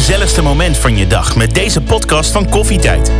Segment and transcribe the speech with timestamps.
[0.00, 3.12] gezelligste moment van je dag met deze podcast van Koffietijd.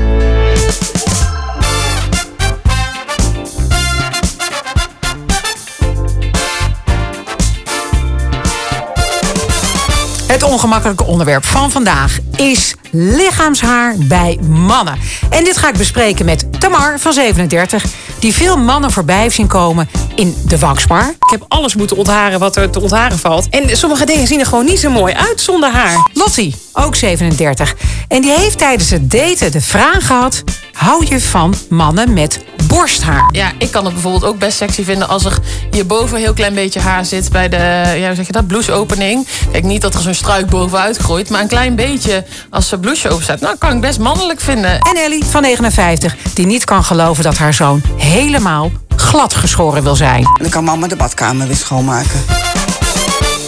[10.51, 14.99] Ongemakkelijke onderwerp van vandaag is lichaamshaar bij mannen.
[15.31, 17.85] En dit ga ik bespreken met Tamar van 37,
[18.19, 21.09] die veel mannen voorbij heeft zien komen in de waxbar.
[21.09, 23.49] Ik heb alles moeten ontharen wat er te ontharen valt.
[23.49, 26.11] En sommige dingen zien er gewoon niet zo mooi uit zonder haar.
[26.13, 27.75] Lottie, ook 37.
[28.09, 30.45] En die heeft tijdens het daten de vraag gehad:
[30.81, 33.29] hou je van mannen met borsthaar?
[33.33, 35.39] Ja, ik kan het bijvoorbeeld ook best sexy vinden als er
[35.71, 37.57] hierboven een heel klein beetje haar zit bij de,
[37.97, 39.27] ja, hoe zeg je dat, blouseopening.
[39.53, 43.09] Kijk, niet dat er zo'n struik bovenuit groeit, maar een klein beetje als ze blouse
[43.09, 43.41] open staat.
[43.41, 44.79] Nou, kan ik best mannelijk vinden.
[44.81, 49.97] En Ellie van 59, die niet kan geloven dat haar zoon helemaal glad geschoren wil
[49.97, 50.25] zijn.
[50.25, 52.21] En dan kan mama de badkamer weer schoonmaken.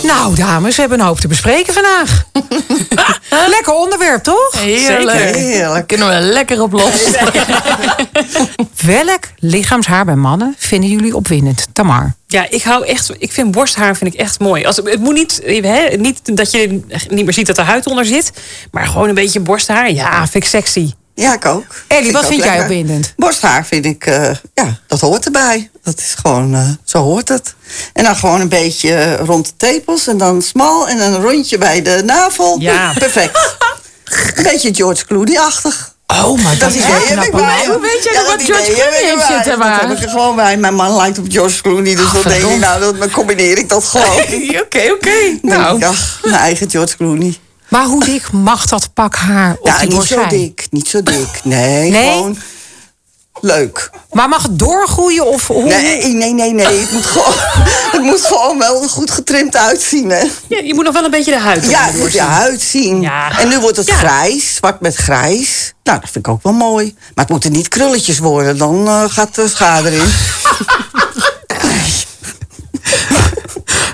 [0.03, 2.25] Nou, dames, we hebben een hoop te bespreken vandaag.
[3.55, 4.53] Lekker onderwerp, toch?
[4.59, 5.19] Heerlijk.
[5.19, 5.87] Zeker, heerlijk.
[5.87, 7.11] Kunnen we lekker op los.
[8.87, 11.67] Welk lichaamshaar bij mannen vinden jullie opwindend?
[11.73, 12.15] Tamar.
[12.27, 13.11] Ja, ik hou echt.
[13.19, 14.65] Ik vind borsthaar vind ik echt mooi.
[14.65, 18.05] Als, het moet niet, hè, niet dat je niet meer ziet dat er huid onder
[18.05, 18.33] zit,
[18.71, 19.93] maar gewoon een beetje borsthaar.
[19.93, 20.93] Ja, vind ik sexy.
[21.15, 21.65] Ja, ik ook.
[21.87, 23.13] Ellie, wat vind jij opwindend?
[23.17, 25.71] Borsthaar vind ik, eh, ja, dat hoort erbij.
[25.83, 27.55] Dat is gewoon, eh, zo hoort het.
[27.93, 31.59] En dan gewoon een beetje rond de tepels en dan smal en dan een rondje
[31.59, 32.57] bij de navel.
[32.61, 32.93] Ja.
[32.99, 33.57] Perfect.
[34.35, 35.95] een beetje George Clooney-achtig.
[36.07, 37.25] Oh, maar dat is heb knap.
[37.25, 37.33] ik.
[37.33, 40.09] Hoe weet jij Ja, nog wat dat George Clooney heeft zitten, Dat heb ik er
[40.09, 40.57] gewoon bij.
[40.57, 43.85] Mijn man lijkt op George Clooney, dus dan denk ik, nou, dan combineer ik dat
[43.85, 44.21] gewoon.
[44.65, 45.39] Oké, oké.
[45.43, 45.61] Nou.
[45.61, 45.91] Nou, Ja,
[46.23, 47.37] mijn eigen George Clooney.
[47.73, 50.67] Maar hoe dik mag dat pak haar op Ja, die niet zo dik.
[50.71, 51.41] Niet zo dik.
[51.45, 52.11] Nee, Nee?
[52.13, 52.37] gewoon
[53.41, 53.91] leuk.
[54.11, 55.65] Maar mag het doorgroeien of hoe?
[55.65, 56.81] Nee, nee, nee, nee.
[56.81, 57.33] Het moet gewoon,
[57.93, 60.23] het moet gewoon wel goed getrimd uitzien, hè?
[60.49, 62.61] Ja, je moet nog wel een beetje de huid Ja, het erdoor moet je huid
[62.63, 63.01] zien.
[63.01, 63.39] Ja.
[63.39, 63.95] En nu wordt het Ja.
[63.95, 65.73] grijs, zwart met grijs.
[65.83, 66.95] Nou, dat vind ik ook wel mooi.
[66.99, 70.13] Maar het moeten niet krulletjes worden, dan eh, gaat de schade erin.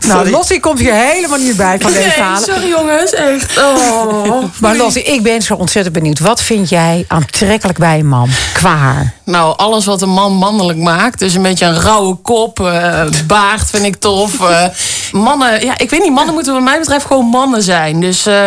[0.08, 0.30] nou.
[0.30, 2.42] Lottie komt hier helemaal niet bij van deze Nee, verhalen.
[2.42, 3.58] sorry jongens, echt.
[3.58, 4.44] Oh.
[4.60, 6.18] Maar Lottie, ik ben zo ontzettend benieuwd.
[6.18, 9.14] Wat vind jij aantrekkelijk bij een man qua haar?
[9.24, 11.18] Nou, alles wat een man mannelijk maakt.
[11.18, 14.40] Dus een beetje een rauwe kop, eh, baard vind ik tof.
[14.40, 14.64] eh,
[15.12, 18.00] mannen, ja, ik weet niet, mannen moeten wat mij betreft gewoon mannen zijn.
[18.00, 18.42] Dus eh,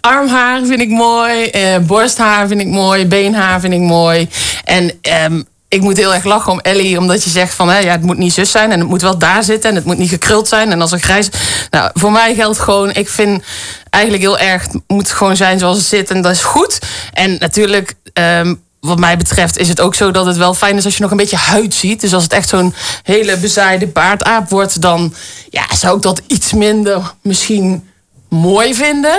[0.00, 1.50] armhaar vind ik mooi,
[1.86, 4.28] borsthaar vind ik mooi, beenhaar vind ik mooi.
[4.64, 7.90] En ehm, ik moet heel erg lachen om Ellie, omdat je zegt van hè, ja,
[7.90, 10.08] het moet niet zus zijn en het moet wel daar zitten en het moet niet
[10.08, 10.72] gekruld zijn.
[10.72, 11.28] En als een grijs.
[11.70, 13.42] Nou, voor mij geldt gewoon, ik vind
[13.90, 16.78] eigenlijk heel erg, het moet gewoon zijn zoals het zit en dat is goed.
[17.12, 17.94] En natuurlijk.
[18.12, 21.02] ehm, wat mij betreft is het ook zo dat het wel fijn is als je
[21.02, 22.00] nog een beetje huid ziet.
[22.00, 25.14] Dus als het echt zo'n hele bezaaide baardaap wordt, dan
[25.50, 27.88] ja, zou ik dat iets minder misschien
[28.28, 29.18] mooi vinden.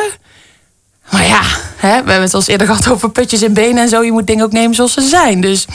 [1.12, 1.42] Maar ja,
[1.76, 4.04] hè, we hebben het al eens eerder gehad over putjes in benen en zo.
[4.04, 5.42] Je moet dingen ook nemen zoals ze zijn.
[5.42, 5.66] Dus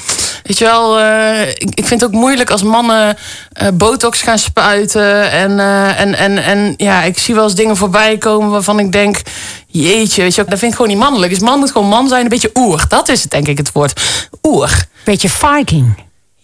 [0.42, 3.16] weet je wel, eh, ik, ik vind het ook moeilijk als mannen
[3.52, 5.30] eh, botox gaan spuiten.
[5.30, 8.92] En, eh, en, en, en ja, ik zie wel eens dingen voorbij komen waarvan ik
[8.92, 9.20] denk...
[9.66, 11.32] Jeetje, weet je, dat vind ik gewoon niet mannelijk.
[11.32, 12.84] Dus man moet gewoon man zijn, een beetje oer.
[12.88, 14.00] Dat is het denk ik het woord.
[14.42, 14.84] Oer.
[15.04, 15.94] Beetje Viking.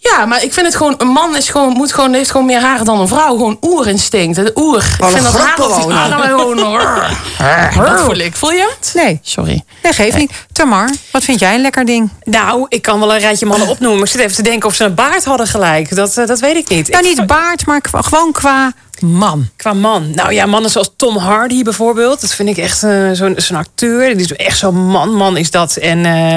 [0.01, 2.61] Ja, maar ik vind het gewoon, een man is gewoon, moet gewoon, heeft gewoon meer
[2.61, 3.27] haar dan een vrouw.
[3.29, 4.37] Gewoon oerinstinct.
[4.37, 4.77] Het Oer.
[4.99, 5.97] Ik vind dat haar op die grappenwoner.
[5.97, 7.85] armen gewoon...
[7.85, 8.35] Dat voel ik.
[8.35, 8.91] Voel je het?
[8.95, 9.63] Nee, Sorry.
[9.81, 10.31] dat geeft niet.
[10.51, 12.09] Tamar, wat vind jij een lekker ding?
[12.23, 13.97] Nou, ik kan wel een rijtje mannen opnoemen.
[13.99, 15.95] Maar ik zit even te denken of ze een baard hadden gelijk.
[15.95, 16.89] Dat, eh, dat weet ik niet.
[16.89, 19.49] Nou, Ik- niet baard, maar gewoon qua man.
[19.55, 20.11] Qua man.
[20.15, 22.21] Nou ja, mannen zoals Tom Hardy bijvoorbeeld.
[22.21, 24.17] Dat vind ik echt eh, zo'n acteur.
[24.17, 25.13] Die is echt zo'n man.
[25.15, 25.75] Man is dat.
[25.75, 26.35] En eh,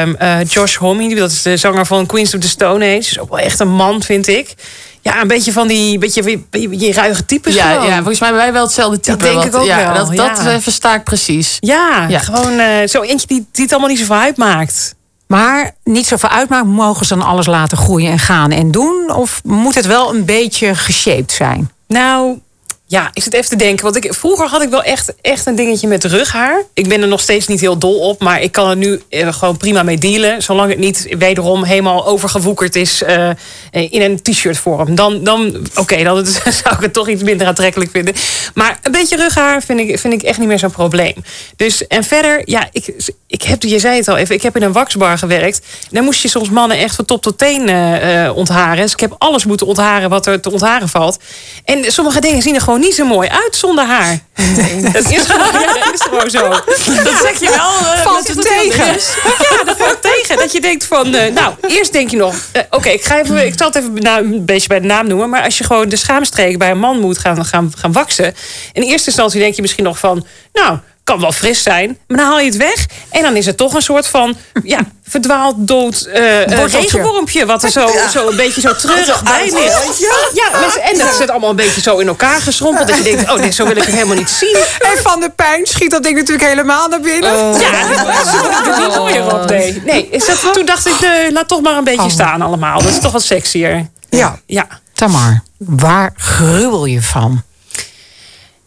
[0.00, 2.96] ehm, eh, Josh Homme, dat is de zanger van Queens of the Stone Age.
[2.96, 4.54] Is ook wel echt een man, vind ik.
[5.00, 7.86] Ja, een beetje van die beetje, beetje ruige types Ja, gewoon.
[7.86, 9.16] ja, volgens mij hebben wij wel hetzelfde type.
[9.24, 10.60] denk ik ook ja, wel, Dat, dat ja.
[10.60, 11.56] versta ik precies.
[11.60, 12.18] Ja, Ja.
[12.18, 14.94] gewoon zo eentje die, die het allemaal niet zoveel uitmaakt.
[15.26, 19.10] Maar niet zoveel uitmaakt, mogen ze dan alles laten groeien en gaan en doen?
[19.14, 21.70] Of moet het wel een beetje geshaped zijn?
[21.88, 22.40] Nou,
[22.88, 23.84] ja, ik zit even te denken.
[23.84, 26.62] Want ik, vroeger had ik wel echt, echt een dingetje met rughaar.
[26.74, 28.20] Ik ben er nog steeds niet heel dol op.
[28.20, 30.42] Maar ik kan er nu eh, gewoon prima mee dealen.
[30.42, 33.30] Zolang het niet wederom helemaal overgewoekerd is eh,
[33.70, 34.94] in een t-shirt vorm.
[34.94, 36.26] Dan, dan oké, dan
[36.62, 38.14] zou ik het toch iets minder aantrekkelijk vinden.
[38.54, 41.14] Maar een beetje rughaar vind ik, vind ik echt niet meer zo'n probleem.
[41.56, 42.94] Dus, en verder, ja, ik,
[43.26, 45.60] ik heb, je zei het al even, ik heb in een waxbar gewerkt.
[45.90, 48.82] Daar moest je soms mannen echt van top tot teen eh, eh, ontharen.
[48.82, 51.18] Dus ik heb alles moeten ontharen wat er te ontharen valt.
[51.64, 54.18] En sommige dingen zien er gewoon niet zo mooi uit zonder haar.
[54.92, 56.48] dat, is gewoon, ja, dat is gewoon zo.
[56.48, 57.92] Dat zeg je wel.
[57.92, 58.86] eh, Valt het tegen?
[58.86, 60.36] Ja, dat valt tegen.
[60.36, 62.34] Dat je denkt van, eh, nou, eerst denk je nog...
[62.52, 65.06] eh, Oké, ik ga even, ik zal het even nou, een beetje bij de naam
[65.06, 65.28] noemen.
[65.30, 68.34] Maar als je gewoon de schaamstreken bij een man moet gaan, gaan, gaan waksen...
[68.72, 70.26] in eerste instantie denk je misschien nog van...
[70.52, 71.98] nou, kan wel fris zijn.
[72.08, 72.86] Maar dan haal je het weg.
[73.10, 76.08] En dan is het toch een soort van ja, verdwaald dood
[76.46, 76.78] Worteltje.
[76.78, 77.46] regenwormpje.
[77.46, 78.08] Wat er zo, Ja.
[78.08, 79.98] zo een beetje zo treurig bij ligt.
[79.98, 80.10] Ja.
[80.34, 82.88] Ja, mensen- en dat zit allemaal een beetje zo in elkaar geschrompeld.
[82.88, 84.56] Dat je denkt, oh nee, zo wil ik het helemaal niet zien.
[84.92, 87.30] En van de pijn schiet dat ding natuurlijk helemaal naar binnen.
[87.60, 89.48] Ja, wil ik het niet mooier op.
[89.48, 92.10] Nee, nee is dat, toen dacht ik, nee, laat toch maar een beetje Oh.
[92.10, 92.82] staan allemaal.
[92.82, 93.86] Dat is toch wat sexier.
[94.10, 94.38] Ja.
[94.46, 94.66] Ja.
[94.94, 97.42] Tamar, waar gruwel je van?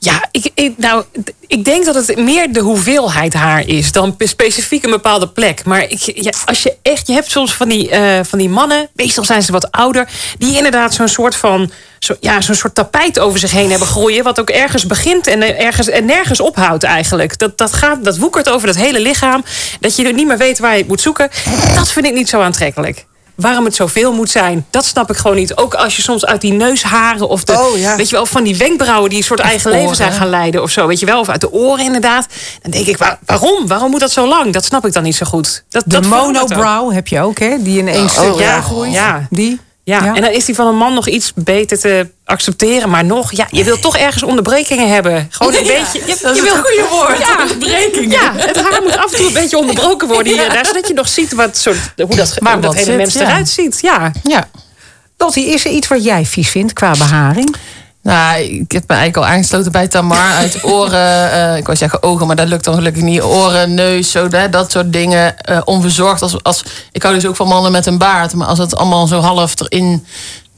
[0.02, 1.04] Ja, ik, nou,
[1.48, 5.66] ik denk dat het meer de hoeveelheid haar is dan pe- specifiek een bepaalde plek.
[5.66, 8.90] Maar ik, ja, als je echt, je hebt soms van die, eh, van die mannen,
[8.94, 10.08] meestal zijn ze wat ouder,
[10.38, 14.24] die inderdaad zo'n soort van, zo, ja, zo'n soort tapijt over zich heen hebben groeien,
[14.24, 17.38] wat ook ergens begint en, ergens, en nergens ophoudt eigenlijk.
[17.38, 19.44] Dat, dat, gaat, dat woekert over het hele lichaam,
[19.80, 21.30] dat je er niet meer weet waar je het moet zoeken.
[21.76, 23.06] Dat vind ik niet zo aantrekkelijk.
[23.40, 25.56] Waarom het zoveel moet zijn, dat snap ik gewoon niet.
[25.58, 27.96] Ook als je soms uit die neusharen of de, Oh, ja.
[27.96, 30.70] weet je wel, van die wenkbrauwen die een soort eigen leven zijn gaan leiden of
[30.72, 32.26] zo, weet je wel, of uit de oren inderdaad.
[32.62, 33.68] Dan denk ik, waar- waarom?
[33.68, 34.54] Waarom moet dat zo lang?
[34.54, 35.64] Dat snap ik dan niet zo goed.
[35.70, 37.56] Dat, De dat monobrow heb je ook, hè?
[37.62, 38.54] Die in één stuk oh, ja.
[38.56, 38.94] weggroeit.
[38.94, 39.28] Ja.
[39.30, 39.60] Die?
[39.90, 40.16] Ja.
[40.16, 42.90] en dan is die van een man nog iets beter te accepteren.
[42.90, 45.28] Maar nog, ja, je wilt toch ergens onderbrekingen hebben.
[45.30, 46.00] Gewoon een beetje.
[46.06, 47.18] Je, Dat is je het wil goede woord.
[47.18, 47.42] Ja.
[47.42, 48.10] Onderbrekingen.
[48.10, 50.66] Ja, het haar moet af en toe een beetje onderbroken worden hier en daar.
[50.66, 53.22] Zodat je nog ziet wat soort, hoe dat, hoe dat hele zit, mens ja.
[53.22, 53.80] eruit ziet.
[53.82, 54.12] Ja.
[54.24, 54.50] Ja.
[55.18, 57.56] Lottie, is er iets wat jij vies vindt qua beharing?
[58.02, 60.32] Nou, ik heb me eigenlijk al aangesloten bij Tamar.
[60.34, 63.22] Uit oren, eh, ik wou zeggen ogen, maar dat lukt dan gelukkig niet.
[63.22, 65.38] Oren, neus, zo, dat, dat soort dingen.
[65.38, 66.22] eh, onverzorgd.
[66.22, 68.34] Als, als, ik hou dus ook van mannen met een baard.
[68.34, 70.06] Maar als het allemaal zo half erin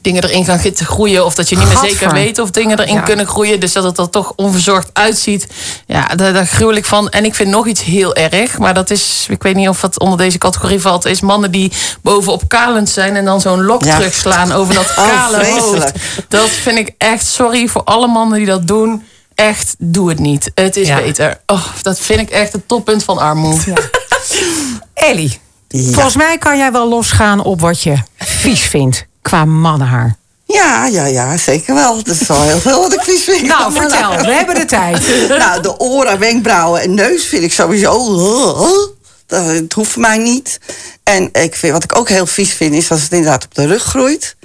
[0.02, 1.24] dingen erin gaan zitten groeien.
[1.24, 1.90] Of dat je niet meer Gadver.
[1.98, 3.00] zeker weet of dingen erin Ja.
[3.00, 3.60] kunnen groeien.
[3.60, 5.46] Dus dat het er toch onverzorgd uitziet.
[5.86, 7.08] Ja, daar, daar gruwel ik van.
[7.10, 8.58] En ik vind nog iets heel erg.
[8.58, 11.04] Maar dat is, ik weet niet of dat onder deze categorie valt.
[11.04, 11.72] Is mannen die
[12.02, 13.16] bovenop kalend zijn.
[13.16, 13.96] En dan zo'n lok Ja.
[13.96, 15.92] terugslaan over dat Oh, kale hoofd.
[16.28, 19.04] Dat vind ik echt, sorry voor alle mannen die dat doen.
[19.34, 20.50] Echt, doe het niet.
[20.54, 20.96] Het is Ja.
[20.96, 21.40] beter.
[21.46, 23.72] Oh, dat vind ik echt het toppunt van armoede.
[24.94, 25.38] Ellie,
[25.68, 25.92] Ja.
[25.92, 30.16] volgens mij kan jij wel losgaan op wat je vies vindt qua mannenhaar.
[30.44, 32.02] Ja, ja, ja, zeker wel.
[32.02, 33.46] Dat is wel heel veel wat ik vies vind.
[33.46, 35.28] Nou, vertel, we hebben de tijd.
[35.28, 38.94] Nou, de oren, wenkbrauwen en neus vind ik sowieso...
[39.26, 40.60] Dat het hoeft mij niet.
[41.02, 43.66] En ik vind, wat ik ook heel vies vind, is als het inderdaad op de
[43.66, 44.36] rug groeit.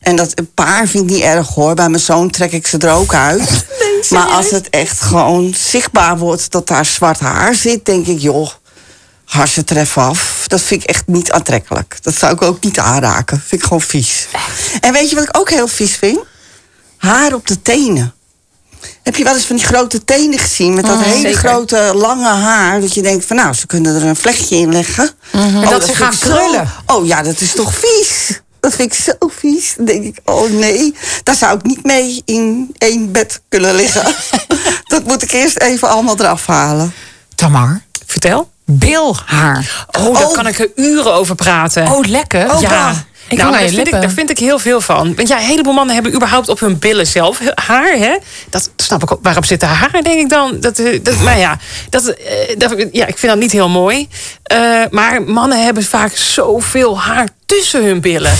[0.00, 1.74] En dat een paar vind ik niet erg hoor.
[1.74, 3.66] Bij mijn zoon trek ik ze er ook uit.
[4.10, 8.50] maar als het echt gewoon zichtbaar wordt dat daar zwart haar zit, denk ik, joh,
[9.34, 10.44] hars het even af.
[10.46, 11.96] Dat vind ik echt niet aantrekkelijk.
[12.02, 13.38] Dat zou ik ook niet aanraken.
[13.46, 14.26] Vind ik gewoon vies.
[14.80, 16.18] En weet je wat ik ook heel vies vind?
[16.96, 18.14] Haar op de tenen.
[19.02, 21.38] Heb je wel eens van die grote tenen gezien met dat hele zeker.
[21.38, 22.80] grote lange haar?
[22.80, 25.10] Dat je denkt van nou, ze kunnen er een vlechtje in leggen.
[25.32, 26.70] En Oh, dat ze gaan zo- krullen.
[26.86, 28.40] Oh ja, dat is toch vies?
[28.60, 29.74] Dat vind ik zo vies.
[29.76, 34.14] Dan denk ik, oh nee, daar zou ik niet mee in één bed kunnen liggen.
[34.94, 36.92] dat moet ik eerst even allemaal eraf halen.
[37.34, 38.52] Tamar, Vertel.
[38.64, 39.86] Bilhaar.
[39.98, 40.32] Oh, daar Oh.
[40.32, 41.86] kan ik er uren over praten.
[41.90, 42.52] Oh, lekker.
[42.52, 42.94] Oh, ja.
[43.28, 45.14] Ik nou, daar, je vind ik, daar vind ik heel veel van.
[45.14, 47.92] Want ja, een heleboel mannen hebben überhaupt op hun billen zelf haar.
[47.92, 48.16] Hè?
[48.50, 49.18] Dat snap ik ook.
[49.22, 50.60] Waarop zit de haar, denk ik dan?
[50.60, 51.58] Dat, eh, dat, maar ja,
[51.90, 54.08] dat, eh, dat, ja, ik vind dat niet heel mooi.
[54.42, 58.32] Eh, maar mannen hebben vaak zoveel haar tussen hun billen.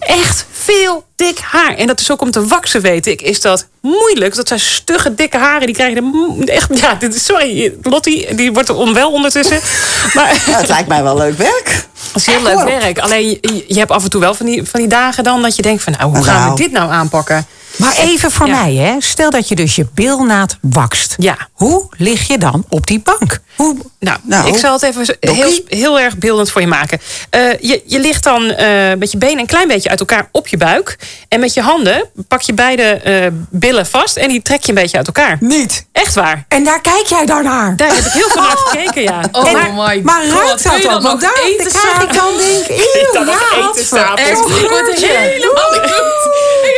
[0.00, 1.74] Echt veel dik haar.
[1.76, 4.34] En dat is ook om te waksen, weet ik, is dat moeilijk.
[4.34, 5.66] Dat zijn stugge, dikke haren.
[5.66, 6.12] Die krijgen
[6.44, 9.60] de, echt, ja, dit is, sorry, Lottie, die wordt er onwel ondertussen.
[10.14, 11.86] Maar Nou, het lijkt mij wel leuk werk.
[12.12, 12.98] dat is heel leuk werk.
[12.98, 15.56] Alleen je, je hebt af en toe wel van die, van die dagen dan dat
[15.56, 16.56] je denkt van nou, hoe gaan we Nou.
[16.56, 17.46] dit nou aanpakken?
[17.76, 18.62] Maar even voor Ja.
[18.62, 18.94] mij, hè.
[18.98, 21.14] Stel dat je dus je bilnaad wakst.
[21.18, 21.36] Ja.
[21.52, 23.38] Hoe lig je dan op die bank?
[23.56, 23.76] Hoe...
[23.98, 27.00] Nou, Nou, ik zal het even heel, heel erg beeldend voor je maken.
[27.30, 30.48] Eh, je, je ligt dan eh, met je benen een klein beetje uit elkaar op
[30.48, 30.98] je buik.
[31.28, 34.74] En met je handen pak je beide eh, billen vast en die trek je een
[34.74, 35.36] beetje uit elkaar.
[35.40, 35.86] Niet.
[35.92, 36.44] Echt waar.
[36.48, 37.76] En daar kijk jij dan naar.
[37.76, 39.20] Daar heb ik heel veel naar gekeken, ja.
[39.32, 40.32] Oh En- my Maar god.
[40.42, 41.02] ruikt dat dan?
[41.02, 44.16] Want daar krijg ik dan denk ik, eeuw, ja, eten staan?
[44.16, 45.70] Echt, ik word helemaal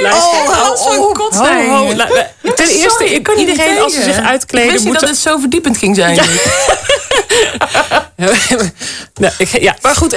[0.03, 0.39] Luister.
[0.91, 4.67] Oh, hou la- la- ten eerste, ik kan niet iedereen als ze zich uitkleden...
[4.67, 6.19] Ik wist niet moet dat het zo verdiepend ging zijn.
[9.21, 10.15] nou, ik, ja, maar goed,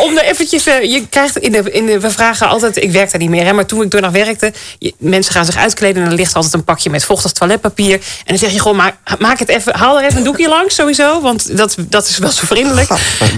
[0.00, 3.10] om er eventjes, eh, je krijgt in de, in de, we vragen altijd, ik werk
[3.10, 6.08] daar niet meer, hè, maar toen ik nog werkte, je- mensen gaan zich uitkleden en
[6.10, 7.92] er ligt altijd een pakje met vochtig toiletpapier.
[7.94, 10.74] En dan zeg je gewoon, maak, maak het even, haal er even een doekje langs
[10.74, 12.88] sowieso, want dat, dat is wel zo vriendelijk.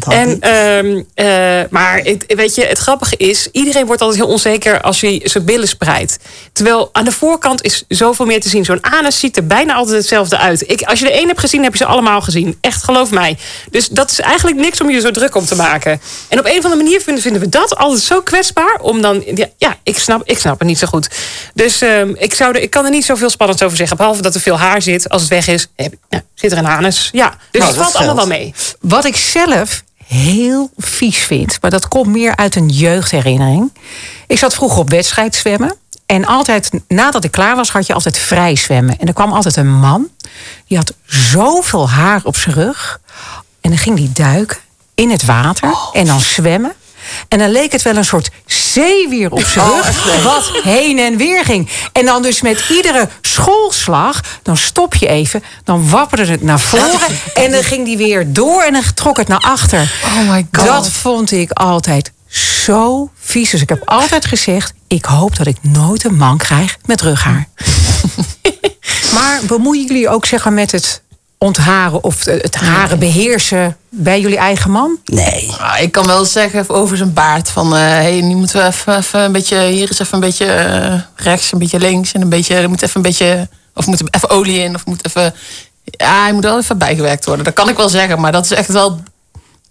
[0.08, 1.26] En, ehm, eh,
[1.70, 5.44] maar het, weet je, het grappige is, iedereen wordt altijd heel onzeker als je zijn
[5.44, 6.18] billen spreidt.
[6.52, 8.64] Terwijl aan de voorkant is zoveel meer te zien.
[8.64, 10.70] Zo'n anus ziet er bijna altijd hetzelfde uit.
[10.70, 12.58] Ik, als je er één hebt gezien, heb je ze allemaal gezien.
[12.60, 13.36] Echt, geloof mij.
[13.70, 16.00] Dus dat dat is eigenlijk niks om je zo druk om te maken.
[16.28, 18.78] En op een of andere manier vinden, vinden we dat altijd zo kwetsbaar.
[18.80, 21.10] Om dan, ja, ja ik, snap, ik snap het niet zo goed.
[21.54, 23.96] Dus ehm, ik, zou er, ik kan er niet zoveel spannends over zeggen.
[23.96, 25.08] Behalve dat er veel haar zit.
[25.08, 27.08] Als het weg is, heb, nou, zit er een anus.
[27.12, 28.54] Ja, dus Nou, het dat valt allemaal wel mee.
[28.80, 33.72] Wat ik zelf heel vies vind, maar dat komt meer uit een jeugdherinnering.
[34.26, 35.76] Ik zat vroeger op wedstrijd zwemmen.
[36.06, 38.98] En altijd, nadat ik klaar was, had je altijd vrij zwemmen.
[38.98, 40.08] En er kwam altijd een man,
[40.66, 43.00] die had zoveel haar op zijn rug.
[43.66, 44.56] En dan ging die duiken
[44.94, 46.72] in het water en dan zwemmen.
[47.28, 51.44] En dan leek het wel een soort zeewier op zijn rug, wat heen en weer
[51.44, 51.70] ging.
[51.92, 57.18] En dan dus met iedere schoolslag, dan stop je even, dan wapperde het naar voren.
[57.34, 59.92] En dan ging die weer door en dan trok het naar achter.
[60.04, 60.66] Oh my god.
[60.66, 63.50] Dat vond ik altijd zo vies.
[63.50, 67.48] Dus ik heb altijd gezegd, ik hoop dat ik nooit een man krijg met rughaar.
[69.14, 71.04] maar bemoeien jullie ook zeg maar, met het
[71.38, 74.98] ontharen of het haren beheersen bij jullie eigen man?
[75.04, 75.52] Nee.
[75.58, 77.74] Ah, ik kan wel zeggen over zijn baard van...
[77.76, 79.64] eh hey, nu moeten we even, even een beetje...
[79.66, 82.12] Hier is even een beetje eh, rechts, een beetje links.
[82.12, 82.54] En een beetje...
[82.54, 83.48] Er moet even een beetje...
[83.74, 84.74] Of moet er even olie in.
[84.74, 85.34] Of moet even...
[85.84, 87.44] Ja, hij moet wel even bijgewerkt worden.
[87.44, 88.20] Dat kan ik wel zeggen.
[88.20, 89.00] Maar dat is echt wel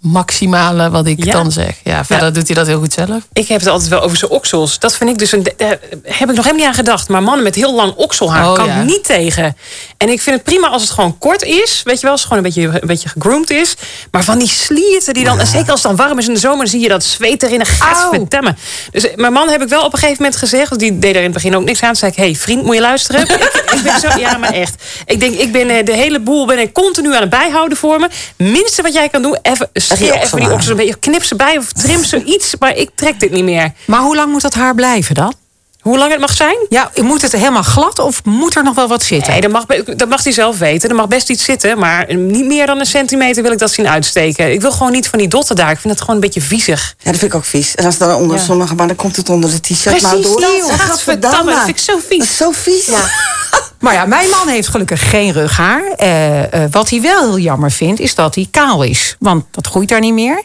[0.06, 1.32] maximale wat ik Ja.
[1.32, 1.76] dan zeg.
[1.84, 3.22] Ja, verder doet hij dat heel goed zelf.
[3.34, 4.80] Ik heb het altijd wel over zijn oksels.
[4.80, 5.44] Dat vind ik dus een.
[5.58, 7.08] Daar heb ik nog helemaal niet aan gedacht.
[7.10, 8.82] Maar mannen met heel lang okselhaar Oh, kan ja.
[8.84, 9.58] niet tegen.
[9.98, 11.82] En ik vind het prima als het gewoon kort is.
[11.84, 13.76] Weet je wel, als het gewoon een beetje, een beetje gegroomd is.
[14.12, 15.40] Maar van die slierten die dan.
[15.40, 17.44] en Zeker als het dan warm is in de zomer, dan zie je dat zweet
[17.44, 17.60] erin.
[17.60, 17.66] En
[18.12, 18.58] vertemmen.
[18.92, 20.70] Dus mijn man heb ik wel op een gegeven moment gezegd.
[20.70, 21.88] want Die deed er in het begin ook niks aan.
[21.88, 23.22] Toen zei ik: hey, vriend, moet je luisteren?
[23.30, 24.84] ik, ik ben zo, ja, maar echt.
[25.06, 28.00] Ik denk, ik ben eh, de hele boel ben ik continu aan het bijhouden voor
[28.00, 28.10] me.
[28.38, 30.96] Minste wat jij kan doen, even scheer even die oksels een beetje.
[31.00, 32.54] Knip ze bij of trim ze iets.
[32.60, 33.72] Maar ik trek dit niet meer.
[33.86, 35.34] Maar hoe lang moet dat haar blijven dan?
[35.82, 36.56] Hoe lang het mag zijn?
[36.70, 39.32] Ja, moet het helemaal glad of moet er nog wel wat zitten?
[39.32, 40.90] Nee, dat mag, dat mag hij zelf weten.
[40.90, 43.88] Er mag best iets zitten, maar niet meer dan een centimeter wil ik dat zien
[43.88, 44.52] uitsteken.
[44.52, 45.72] Ik wil gewoon niet van die dotten daar.
[45.72, 46.96] Ik vind het gewoon een beetje viezig.
[47.00, 47.76] Ja, dat vind ik ook vies.
[47.76, 48.44] En als het dan onder Ja.
[48.44, 50.42] sommige, maar dan komt het onder de t-shirt maar door.
[50.42, 50.78] Gadverdamme.
[50.78, 52.24] gadverdamme, dat vind ik zo Dat vies.
[52.24, 52.88] is zo vies.
[53.80, 55.84] Maar ja, mijn man heeft gelukkig geen rughaar.
[55.96, 59.16] Eh, eh, wat hij wel heel jammer vindt, is dat hij kaal is.
[59.20, 60.44] Want dat groeit daar niet meer.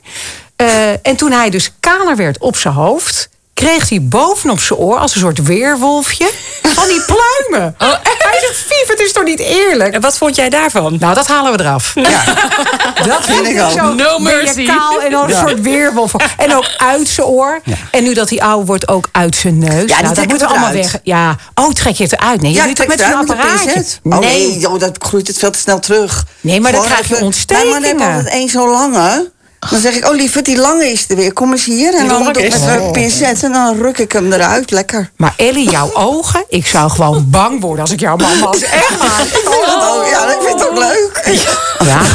[0.56, 3.28] Eh, en toen hij dus kaler werd op zijn hoofd...
[3.60, 6.30] kreeg hij bovenop zijn oor als een soort weerwolfje...
[6.62, 7.74] van die pluimen.
[8.30, 9.94] Hij zegt, Vief, het is toch niet eerlijk?
[9.94, 10.96] En wat vond jij daarvan?
[11.00, 11.92] Nou, dat halen we eraf.
[11.94, 12.24] Ja.
[13.08, 13.70] Dat vind ik ook.
[13.70, 13.92] zo.
[13.94, 14.66] No je mercy.
[14.66, 15.38] kaal en dan een Ja.
[15.38, 16.12] soort weerwolf.
[16.36, 17.60] En ook uit zijn oor.
[17.90, 19.70] En nu dat hij ouder wordt, ook uit zijn neus.
[19.70, 20.98] die nou, dat trekken moeten we allemaal weg.
[21.02, 22.40] Ja, oh, trek je het eruit?
[22.42, 23.84] Nee, je Ja, doet het met een apparaatje.
[24.02, 26.24] Oh nee, joh, dat groeit het veel te snel terug.
[26.40, 28.14] Nee, maar dan Gewoon krijg je even- Mijn man heeft ontstekingen.
[28.16, 29.30] altijd één zo lange.
[29.68, 31.32] Dan zeg ik, oh lieverd, die lange is er weer.
[31.32, 31.94] Kom eens hier.
[31.94, 34.70] En dan doe ik met een pincet en dan ruk ik hem eruit.
[34.70, 35.10] Lekker.
[35.16, 38.62] Maar Ellie, jouw ogen, ik zou gewoon bang worden als ik jouw man was.
[38.62, 39.26] Echt waar.
[39.44, 41.40] Oh, ja, dat vind ik ook leuk.
[41.84, 42.00] Ja.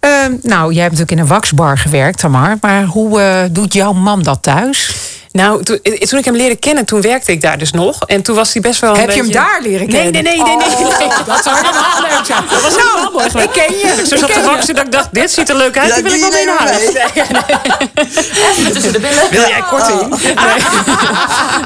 [0.00, 2.56] Ehm, nou, jij hebt natuurlijk in een waxbar gewerkt, Tamar.
[2.60, 4.94] Maar hoe eh, doet jouw man dat thuis?
[5.36, 7.98] Nou, toen, toen ik hem leerde kennen, toen werkte ik daar dus nog.
[8.06, 10.12] En toen was hij best wel een Heb je hem daar leren kennen?
[10.12, 10.56] nee, nee, nee.
[10.56, 11.06] nee, nee.
[11.06, 12.42] Oh, dat zou helemaal leuk zijn.
[12.50, 13.46] Dat was helemaal mooi geweest.
[13.46, 14.06] Ik ken je.
[14.06, 15.88] Zo ik zat te waksen dat ik dacht, dit ziet er leuk uit.
[15.88, 16.78] Ja, die wil ik wel mee naar.
[18.72, 19.30] Tussen de billen.
[19.30, 20.22] Wil jij korting?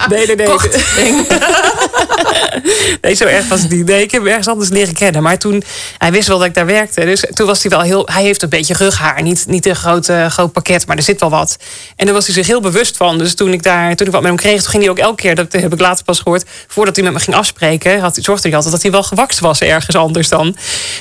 [0.08, 0.48] Nee, nee, nee.
[0.96, 1.26] nee.
[3.00, 3.86] Nee, zo erg was het niet.
[3.86, 5.22] Nee, ik heb hem ergens anders leren kennen.
[5.22, 5.62] Maar toen,
[5.98, 7.04] hij wist wel dat ik daar werkte.
[7.04, 9.22] Dus toen was hij wel heel, hij heeft een beetje rughaar.
[9.22, 11.56] Niet, niet een groot, groot pakket, maar er zit wel wat.
[11.96, 13.18] En daar was hij zich heel bewust van.
[13.18, 15.22] Dus toen ik daar, toen ik wat met hem kreeg, toen ging hij ook elke
[15.22, 18.48] keer, dat heb ik later pas gehoord, voordat hij met me ging afspreken, had, zorgde
[18.48, 20.56] hij altijd dat hij wel gewakst was ergens anders dan.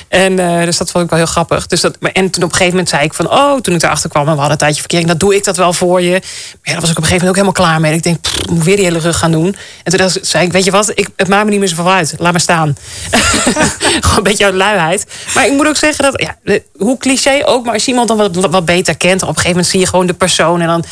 [0.08, 1.66] En eh, dus dat vond ik wel heel grappig.
[1.66, 3.82] Dus dat, maar- en toen op een gegeven moment zei ik van, oh, toen ik
[3.82, 6.10] erachter kwam en we hadden een tijdje verkering, dat doe ik dat wel voor je.
[6.10, 7.92] Maar ja, was ik op een gegeven moment ook helemaal klaar mee.
[7.92, 9.56] Ik denk, pff, moet weer die hele rug gaan doen.
[9.84, 12.14] En toen zei ik, weet je wat, ik, het maakt me niet meer zoveel uit.
[12.18, 12.76] Laat maar staan.
[14.00, 15.06] Gewoon een beetje uit luiheid.
[15.34, 18.36] Maar ik moet ook zeggen dat, ja, hoe cliché ook, maar als iemand dan wat,
[18.36, 20.60] wat beter kent, op een gegeven moment zie je gewoon de persoon.
[20.60, 20.84] En dan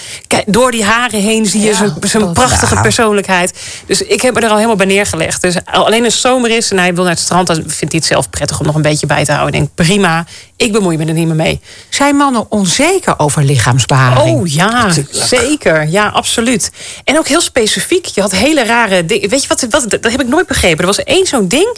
[0.46, 3.52] door die haren heen zie je zijn, zijn prachtige persoonlijkheid.
[3.86, 5.42] Dus ik heb me er al helemaal bij neergelegd.
[5.42, 7.88] Dus alleen als het zomer is en hij wil naar het strand, dan vindt hij
[7.90, 9.54] het zelf prettig om nog een beetje bij te houden.
[9.54, 11.60] Ik denk, prima, ik bemoei me er niet meer mee.
[11.88, 14.36] Zijn mannen onzeker over lichaamsbeharing?
[14.36, 15.88] Oh ja, zeker.
[15.88, 16.70] Ja, absoluut.
[17.04, 18.06] En ook heel specifiek.
[18.06, 19.28] Je had hele rare dingen.
[19.28, 19.90] Weet je wat, wat?
[19.90, 20.78] Dat heb ik nooit begrepen.
[20.78, 21.76] Er was één zo'n ding.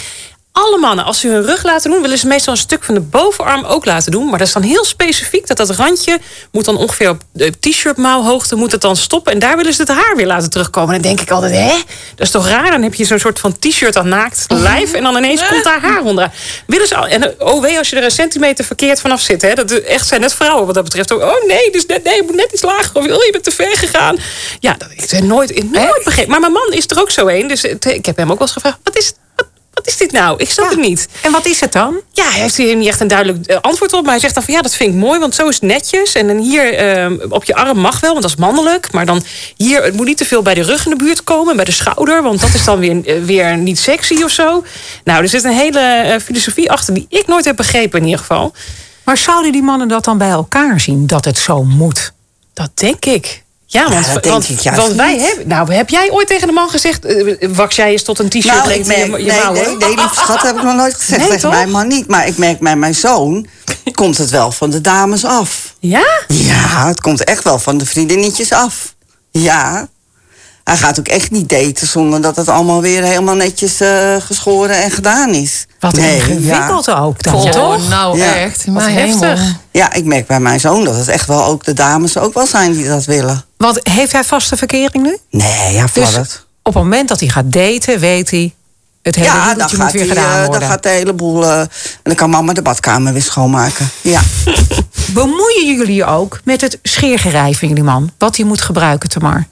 [0.53, 3.01] Alle mannen, als ze hun rug laten doen, willen ze meestal een stuk van de
[3.01, 4.29] bovenarm ook laten doen.
[4.29, 6.19] Maar dat is dan heel specifiek dat dat randje
[6.53, 9.33] moet dan ongeveer op de t-shirt mouwhoogte moet het dan stoppen.
[9.33, 10.95] En daar willen ze het haar weer laten terugkomen.
[10.95, 11.77] En dan denk ik altijd, hè?
[12.15, 12.71] Dat is toch raar?
[12.71, 15.81] Dan heb je zo'n soort van t-shirt aan naakt lijf en dan ineens komt daar
[15.81, 16.31] haar onder.
[16.67, 19.55] Willen ze al, en oh wee, als je er een centimeter verkeerd vanaf zit, hè?
[19.55, 21.11] Dat echt zijn net vrouwen wat dat betreft.
[21.11, 22.91] Oh nee, dus net, nee, je moet net iets lager.
[22.95, 24.17] Of oh, je bent te ver gegaan.
[24.61, 26.31] Ja, dat, ik ben nooit, nooit begrepen.
[26.31, 27.47] Maar mijn man is er ook zo een.
[27.49, 29.20] Dus het- ik heb hem ook wel eens gevraagd, wat is, wat
[29.91, 30.35] is dit nou?
[30.39, 30.71] Ik snap Ja.
[30.77, 31.09] het niet.
[31.23, 32.01] En wat is het dan?
[32.13, 34.03] Ja, hij heeft hier niet echt een duidelijk eh, antwoord op.
[34.03, 36.13] Maar hij zegt dan van ja, dat vind ik mooi, want zo is het netjes.
[36.15, 38.93] En dan hier eh, op je arm mag wel, want dat is mannelijk.
[38.93, 39.23] Maar dan
[39.57, 41.73] hier, het moet niet te veel bij de rug in de buurt komen, bij de
[41.73, 42.23] schouder.
[42.23, 44.65] Want dat is dan weer, eh, weer niet sexy of zo.
[45.05, 48.21] Nou, er zit een hele eh, filosofie achter die ik nooit heb begrepen in ieder
[48.21, 48.53] geval.
[49.05, 52.13] Maar zouden die mannen dat dan bij elkaar zien, dat het zo moet?
[52.55, 53.43] Dat denk ik.
[53.73, 55.49] Ja, want, want, ik juist want wij hebben.
[55.49, 57.05] Nou, heb jij ooit tegen de man gezegd.
[57.05, 59.77] eh, wax jij eens tot een t-shirt Nou, ik lengte merk, je, nee, je nee,
[59.77, 61.51] nee, lieve schat, heb ik nog nooit gezegd Nee, tegen toch?
[61.53, 62.07] mijn man niet.
[62.07, 63.47] Maar ik merk bij mijn zoon,
[63.95, 65.75] komt het wel van de dames af.
[65.79, 66.07] Ja?
[66.29, 68.95] Ja, het komt echt wel van de vriendinnetjes af.
[69.31, 69.89] Ja.
[70.65, 74.83] Hij gaat ook echt niet daten zonder dat het allemaal weer helemaal netjes eh, geschoren
[74.83, 75.67] en gedaan is.
[75.81, 77.89] Wat Nee, ingewikkeld ook dan, toch?
[77.89, 78.35] nou Ja.
[78.35, 78.65] echt.
[78.67, 79.21] Wat hemel.
[79.21, 79.45] heftig.
[79.45, 79.57] Ja.
[79.71, 82.47] ja, ik merk bij mijn zoon dat het echt wel ook de dames ook wel
[82.47, 83.45] zijn die dat willen.
[83.57, 85.17] Want heeft hij vaste verkering nu?
[85.31, 86.47] Nee, ja, Dus het.
[86.63, 88.55] op het moment dat hij gaat daten, weet hij...
[89.03, 90.61] het hele Ja, dan moet gaat, weer gedaan eh, worden.
[90.61, 91.45] dan gaat de hele boel...
[91.45, 91.69] eh, en
[92.03, 93.89] dan kan mama de badkamer weer schoonmaken.
[94.01, 94.21] Ja.
[95.13, 98.11] Bemoeien jullie je ook met het scheergerij van jullie man?
[98.19, 99.47] Wat hij moet gebruiken, Tamar?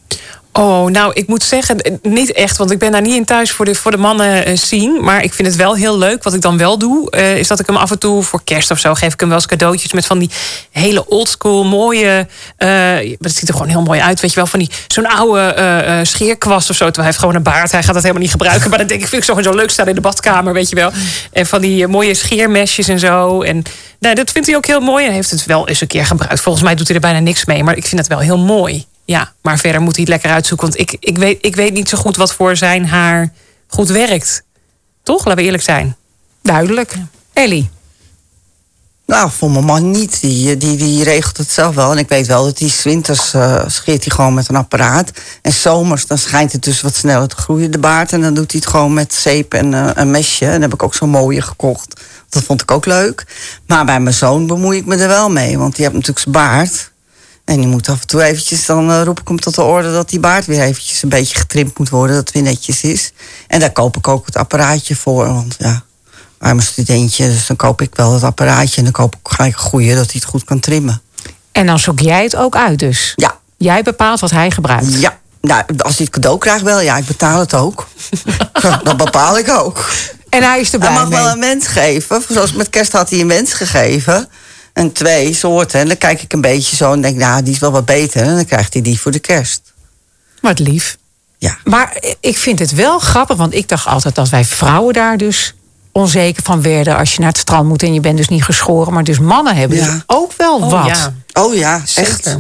[0.59, 3.51] Oh, nou, ik moet zeggen, eh, niet echt, want ik ben daar niet in thuis
[3.51, 5.05] voor de, voor de mannen eh, zien.
[5.05, 6.23] Maar ik vind het wel heel leuk.
[6.23, 8.71] Wat ik dan wel doe, eh, is dat ik hem af en toe voor kerst
[8.71, 10.31] of zo geef ik hem wel eens cadeautjes met van die
[10.71, 12.27] hele oldschool mooie.
[12.57, 12.69] eh
[13.21, 15.99] het ziet er gewoon heel mooi uit, weet je wel, van die zo'n oude eh,
[16.03, 16.85] scheerkwast of zo.
[16.85, 18.69] Terwijl hij heeft gewoon een baard, hij gaat dat helemaal niet gebruiken.
[18.71, 20.75] Maar dan denk ik, vind ik zo, zo leuk staan in de badkamer, weet je
[20.75, 20.91] wel.
[21.33, 23.43] En van die mooie scheermesjes en zo.
[23.43, 23.63] En
[24.01, 25.07] nou, dat vindt hij ook heel mooi.
[25.07, 26.41] En heeft het wel eens een keer gebruikt.
[26.41, 28.87] Volgens mij doet hij er bijna niks mee, maar ik vind het wel heel mooi.
[29.09, 30.67] Ja, maar verder moet hij het lekker uitzoeken.
[30.67, 33.33] Want ik, ik, weet, ik weet niet zo goed wat voor zijn haar
[33.67, 34.43] goed werkt.
[35.03, 35.25] Toch?
[35.25, 35.97] Laten we eerlijk zijn.
[36.43, 36.95] Duidelijk.
[37.33, 37.71] Ellie,
[39.07, 40.21] Nou, voor mijn man niet.
[40.21, 41.91] Die, die, die regelt het zelf wel.
[41.93, 45.11] En ik weet wel dat hij 's winters eh, scheert hij gewoon met een apparaat.
[45.43, 48.13] En zomers dan schijnt het dus wat sneller te groeien, de baard.
[48.13, 50.45] En dan doet hij het gewoon met zeep en eh, een mesje.
[50.45, 52.01] En dan heb ik ook zo'n mooie gekocht.
[52.29, 53.27] Dat vond ik ook leuk.
[53.67, 55.59] Maar bij mijn zoon bemoei ik me er wel mee.
[55.59, 56.91] Want die heeft natuurlijk zijn baard.
[57.49, 59.93] En die moet af en toe eventjes, dan eh, roep ik hem tot de orde...
[59.93, 62.17] dat die baard weer eventjes een beetje getrimd moet worden.
[62.17, 63.13] Dat het weer netjes is.
[63.47, 65.27] En daar koop ik ook het apparaatje voor.
[65.27, 65.83] Want ja,
[66.39, 67.27] arme studentje.
[67.29, 68.77] Dus dan koop ik wel het apparaatje.
[68.77, 71.03] En dan koop ik gelijk een goeie, dat hij het goed kan trimmen.
[71.53, 73.13] en dan zoek jij het ook uit dus?
[73.17, 75.01] Ja, Jij bepaalt wat hij gebruikt.
[75.01, 75.19] ja.
[75.41, 77.89] Nou, als hij het cadeau krijgt wel, ja, ik betaal het ook.
[78.83, 79.91] dat bepaal ik ook.
[80.29, 81.19] En hij is er Hij mag mee.
[81.19, 82.23] wel een wens geven.
[82.29, 84.29] Zoals met kerst had hij een wens gegeven.
[84.73, 85.81] En twee soorten.
[85.81, 88.23] En dan kijk ik een beetje zo en denk, nou, die is wel wat beter.
[88.23, 89.73] En dan krijgt hij die voor de kerst.
[90.41, 90.97] Wat lief.
[91.39, 91.59] Ja.
[91.65, 95.55] Maar ik vind het wel grappig, want ik dacht altijd dat wij vrouwen daar dus
[95.93, 98.93] onzeker van werden als je naar het strand moet en je bent dus niet geschoren.
[98.93, 99.85] Maar dus mannen hebben Ja.
[99.93, 100.87] dus ook wel Oh, wat.
[100.97, 101.15] ja.
[101.33, 102.37] Oh ja, echt.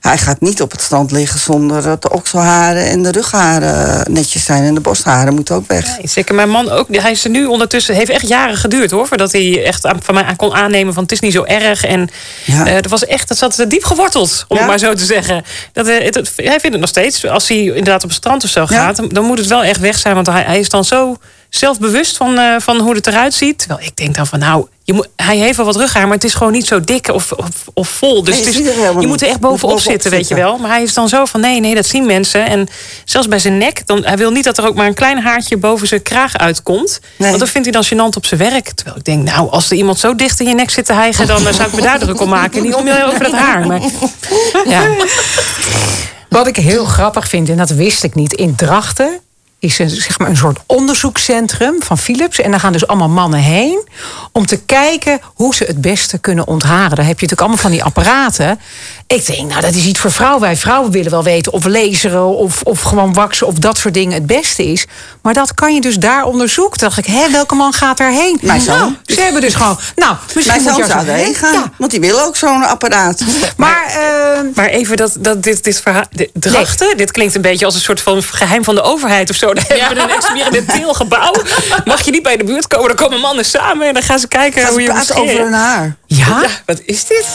[0.00, 4.44] Hij gaat niet op het strand liggen zonder dat de okselharen en de rugharen netjes
[4.44, 4.62] zijn.
[4.64, 5.96] En de borstharen moeten ook weg.
[5.96, 6.86] Nee, zeker mijn man ook.
[6.96, 7.94] Hij is er nu ondertussen.
[7.94, 9.06] heeft echt jaren geduurd hoor.
[9.06, 11.84] Voordat hij echt aan- van mij aan kon aannemen van het is niet zo erg.
[11.84, 12.10] En
[12.44, 12.66] Ja.
[12.66, 14.62] eh, dat was echt, dat zat diep geworteld, om Ja?
[14.62, 15.44] het maar zo te zeggen.
[15.72, 17.26] Dat, eh, het, het- hij vindt het nog steeds.
[17.26, 18.66] Als hij inderdaad op het strand of zo Ja.
[18.66, 20.14] gaat, dan- dan moet het wel echt weg zijn.
[20.14, 21.16] Want hij, hij is dan zo
[21.50, 23.58] zelfbewust van, eh, van hoe het eruit ziet.
[23.58, 26.24] Terwijl ik denk dan van nou, je moet, hij heeft wel wat rughaar, maar het
[26.24, 28.24] is gewoon niet zo dik of, of, of vol.
[28.24, 30.58] Dus Nee, het je je moet er echt bovenop zitten, weet je wel.
[30.58, 32.46] Maar hij is dan zo van nee, nee, dat zien mensen.
[32.46, 32.68] En
[33.04, 35.56] zelfs bij zijn nek, dan, hij wil niet dat er ook maar een klein haartje
[35.56, 37.00] boven zijn kraag uitkomt.
[37.16, 37.28] Nee.
[37.28, 38.70] Want dat vindt hij dan gênant op zijn werk.
[38.70, 41.26] Terwijl ik denk, nou, als er iemand zo dicht in je nek zit te hijgen,
[41.26, 42.62] dan eh, zou ik me daar druk om maken.
[42.62, 43.66] Niet om je over dat haar.
[43.66, 43.80] Maar,
[44.74, 44.88] ja.
[46.28, 49.20] Wat ik heel grappig vind, en dat wist ik niet, in Drachten
[49.60, 52.40] is een, zeg maar een soort onderzoekscentrum van Philips.
[52.40, 53.88] En daar gaan dus allemaal mannen heen
[54.32, 56.96] om te kijken hoe ze het beste kunnen ontharen.
[56.96, 58.60] Daar heb je natuurlijk allemaal van die apparaten.
[59.06, 60.40] Ik denk, nou, dat is iets voor vrouwen.
[60.40, 64.12] Wij vrouwen willen wel weten of laseren of, of gewoon waksen of dat soort dingen
[64.12, 64.86] het beste is.
[65.22, 66.78] Maar dat kan je dus daar onderzoeken.
[66.78, 68.38] Toen dacht ik, hé, welke man gaat daarheen?
[68.42, 68.78] Mijn zoon.
[68.78, 71.72] Nou, ze hebben dus gewoon, nou, misschien Mijn moet zoon je zou erheen gaan, Ja,
[71.76, 73.24] want die wil ook zo'n apparaat.
[73.56, 76.04] maar, eh, maar even dat, dat dit, dit verhaal.
[76.32, 79.49] Drachten, dit klinkt een beetje als een soort van geheim van de overheid of zo.
[79.54, 81.32] Daar hebben we een experimenteel gebouw.
[81.84, 84.28] Mag je niet bij de buurt komen, dan komen mannen samen en dan gaan ze
[84.28, 85.96] kijken Gaan hoe ze je praten over hun haar.
[86.06, 87.26] ja, Ja, wat is dit?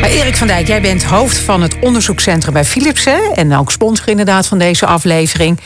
[0.00, 3.04] Maar Erik van Dijk, jij bent hoofd van het onderzoekscentrum bij Philips.
[3.04, 3.18] Hè?
[3.34, 5.60] En ook sponsor inderdaad van deze aflevering.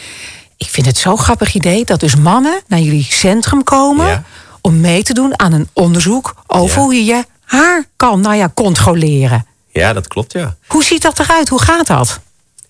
[0.56, 4.06] Ik vind het zo'n grappig idee dat dus mannen naar jullie centrum komen...
[4.06, 4.22] Ja.
[4.60, 6.82] om mee te doen aan een onderzoek over Ja.
[6.82, 9.46] hoe je je haar kan nou ja, controleren.
[9.72, 10.56] Ja, dat klopt, ja.
[10.66, 11.48] Hoe ziet dat eruit?
[11.48, 12.20] Hoe gaat dat?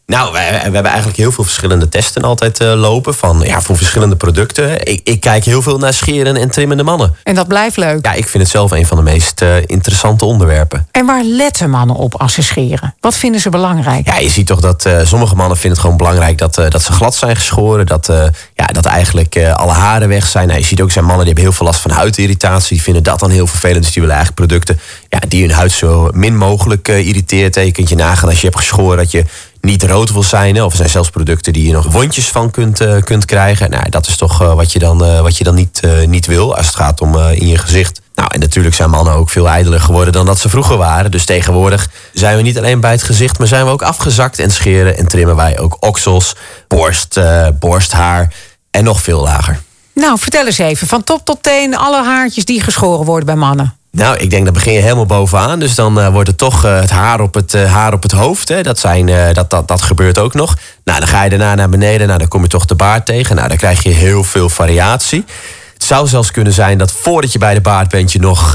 [0.06, 3.14] Nou, we, we hebben eigenlijk heel veel verschillende testen altijd eh, lopen.
[3.14, 4.86] Van, ja, voor verschillende producten.
[4.86, 7.16] Ik, ik kijk heel veel naar scheren en trimmende mannen.
[7.22, 8.04] En dat blijft leuk.
[8.04, 10.88] Ja, ik vind het zelf een van de meest eh, interessante onderwerpen.
[10.90, 12.94] En waar letten mannen op als ze scheren?
[13.00, 14.06] Wat vinden ze belangrijk?
[14.06, 16.92] Ja, je ziet toch dat eh, sommige mannen vinden het gewoon belangrijk dat, dat ze
[16.92, 17.86] glad zijn geschoren.
[17.86, 18.06] Dat,
[18.54, 20.48] ja, dat eigenlijk alle haren weg zijn.
[20.48, 22.74] Nou, je ziet ook zijn mannen die hebben heel veel last van huidirritatie.
[22.74, 23.82] Die vinden dat dan heel vervelend.
[23.82, 27.54] Dus die willen eigenlijk producten ja, die hun huid zo min mogelijk irriteert.
[27.54, 29.24] Je kunt je nagaan als je hebt geschoren dat je
[29.66, 30.62] niet rood wil zijn.
[30.62, 33.70] Of er zijn zelfs producten die je nog wondjes van kunt, eh, kunt krijgen.
[33.70, 36.56] Nou, dat is toch eh, wat je dan, eh, wat je dan niet, niet wil
[36.56, 38.00] als het gaat om in je gezicht.
[38.14, 41.10] Nou, en natuurlijk zijn mannen ook veel ijdeler geworden dan dat ze vroeger waren.
[41.10, 44.50] Dus tegenwoordig zijn we niet alleen bij het gezicht, maar zijn we ook afgezakt en
[44.50, 46.34] scheren en trimmen wij ook oksels,
[46.68, 47.20] borst,
[47.58, 48.32] borsthaar
[48.70, 49.60] en nog veel lager.
[49.94, 50.86] Nou, vertel eens even.
[50.86, 53.76] Van top tot teen alle haartjes die geschoren worden bij mannen.
[53.90, 55.58] Nou, ik denk dat begin je helemaal bovenaan.
[55.58, 58.12] Dus dan eh, wordt het toch eh, het, haar op het eh, haar op het
[58.12, 58.48] hoofd.
[58.48, 58.62] Hè.
[58.62, 60.56] Dat, zijn, dat, dat, dat gebeurt ook nog.
[60.84, 62.06] Nou, dan ga je daarna naar beneden.
[62.06, 63.36] Nou, dan kom je toch de baard tegen.
[63.36, 65.24] Nou, dan krijg je heel veel variatie.
[65.72, 68.12] Het zou zelfs kunnen zijn dat voordat je bij de baard bent...
[68.12, 68.52] je nog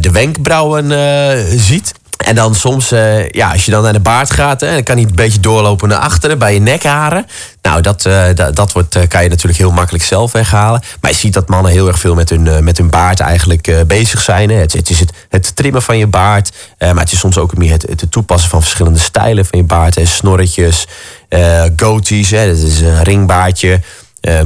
[0.00, 0.90] de wenkbrauwen
[1.60, 1.94] ziet.
[2.22, 4.60] En dan soms, eh, ja, als je dan naar de baard gaat...
[4.60, 7.26] Hè, dan kan hij een beetje doorlopen naar achteren bij je nekharen.
[7.62, 10.82] Nou, dat, eh, dat, wordt, eh, kan je natuurlijk heel makkelijk zelf weghalen.
[11.00, 14.20] Maar je ziet dat mannen heel erg veel met hun, met hun baard eigenlijk bezig
[14.20, 14.50] zijn.
[14.50, 14.56] Hè.
[14.56, 16.52] Het, het is het, het trimmen van je baard.
[16.78, 20.00] maar het is soms ook meer het, het toepassen van verschillende stijlen van je baard.
[20.02, 20.86] Snorretjes,
[21.76, 23.80] goatees, hè, dat is een ringbaardje,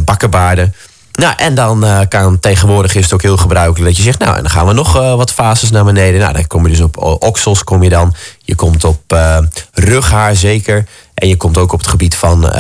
[0.05, 0.75] bakkenbaarden.
[1.17, 4.37] Nou, en dan eh, kan tegenwoordig is het ook heel gebruikelijk dat je zegt, nou,
[4.37, 6.21] en dan gaan we nog eh, wat fases naar beneden.
[6.21, 8.15] Nou, dan kom je dus op oksels, kom je dan.
[8.39, 9.39] Je komt op eh,
[9.73, 10.87] rughaar zeker.
[11.15, 12.53] En je komt ook op het gebied van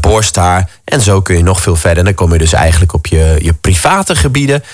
[0.00, 0.70] borsthaar.
[0.84, 1.98] En zo kun je nog veel verder.
[1.98, 4.64] En dan kom je dus eigenlijk op je, je private gebieden.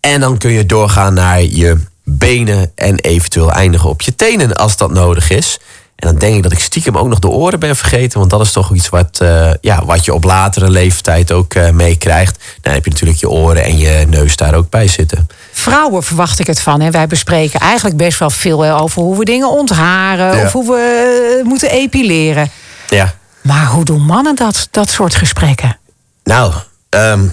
[0.00, 4.76] En dan kun je doorgaan naar je benen en eventueel eindigen op je tenen als
[4.76, 5.58] dat nodig is.
[5.96, 8.18] En dan denk ik dat ik stiekem ook nog de oren ben vergeten.
[8.18, 11.70] Want dat is toch iets wat, eh, ja, wat je op latere leeftijd ook eh,
[11.70, 12.44] meekrijgt.
[12.60, 15.28] Dan heb je natuurlijk je oren en je neus daar ook bij zitten.
[15.52, 16.80] Vrouwen verwacht ik het van.
[16.80, 16.90] Hè.
[16.90, 20.36] Wij bespreken eigenlijk best wel veel hè, over hoe we dingen ontharen.
[20.36, 20.44] Ja.
[20.44, 22.50] Of hoe we eh, moeten epileren.
[22.88, 23.14] Ja.
[23.42, 25.78] Maar hoe doen mannen dat, dat soort gesprekken?
[26.24, 26.52] Nou,
[26.88, 27.28] ehm,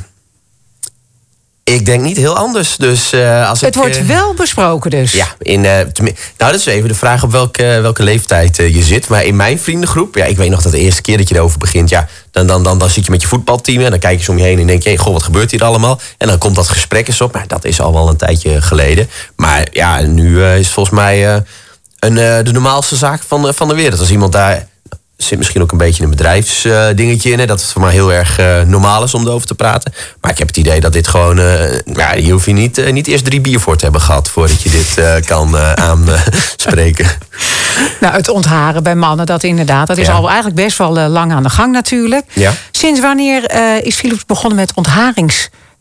[1.64, 2.78] ik denk niet heel anders.
[2.78, 5.12] Dus eh, als Het ik, wordt eh, wel besproken dus.
[5.12, 9.08] Ja, in, eh, nou, dat is even de vraag op welke, welke leeftijd je zit.
[9.08, 11.58] Maar in mijn vriendengroep, ja, ik weet nog dat de eerste keer dat je erover
[11.58, 14.32] begint, ja, dan, dan, dan, dan zit je met je voetbalteam en dan kijk je
[14.32, 16.00] om je heen en denk je, hey, goh, wat gebeurt hier allemaal?
[16.18, 17.34] En dan komt dat gesprek eens op.
[17.34, 19.10] Maar dat is al wel een tijdje geleden.
[19.36, 21.44] Maar ja, nu is het volgens mij
[22.00, 24.00] een, de normaalste zaak van, van de wereld.
[24.00, 24.68] Als iemand daar
[25.24, 27.40] zit misschien ook een beetje een bedrijfsdingetje in.
[27.40, 29.94] Hè, dat het voor mij heel erg eh, normaal is om erover te praten.
[30.22, 31.40] Maar ik heb het idee dat dit gewoon...
[31.40, 34.30] eh ja, hier hoef je niet, eh, niet eerst drie bier voor te hebben gehad...
[34.30, 37.08] voordat je dit kan aanspreken.
[38.00, 39.88] Nou, het ontharen bij mannen, dat inderdaad.
[39.88, 40.14] Dat is Ja.
[40.14, 42.26] al eigenlijk best wel lang aan de gang natuurlijk.
[42.34, 42.52] Ja.
[42.72, 43.52] Sinds wanneer
[43.86, 44.74] is Philips begonnen met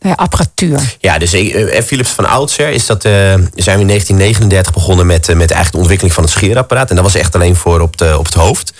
[0.03, 0.95] ontharingsapparatuur?
[0.99, 3.11] Ja, dus eh, Philips van oudsher is dat, eh,
[3.55, 6.89] zijn we in 1939 begonnen met, eh, met eigenlijk de ontwikkeling van het scheerapparaat.
[6.89, 8.73] En dat was echt alleen voor op, de, op het hoofd.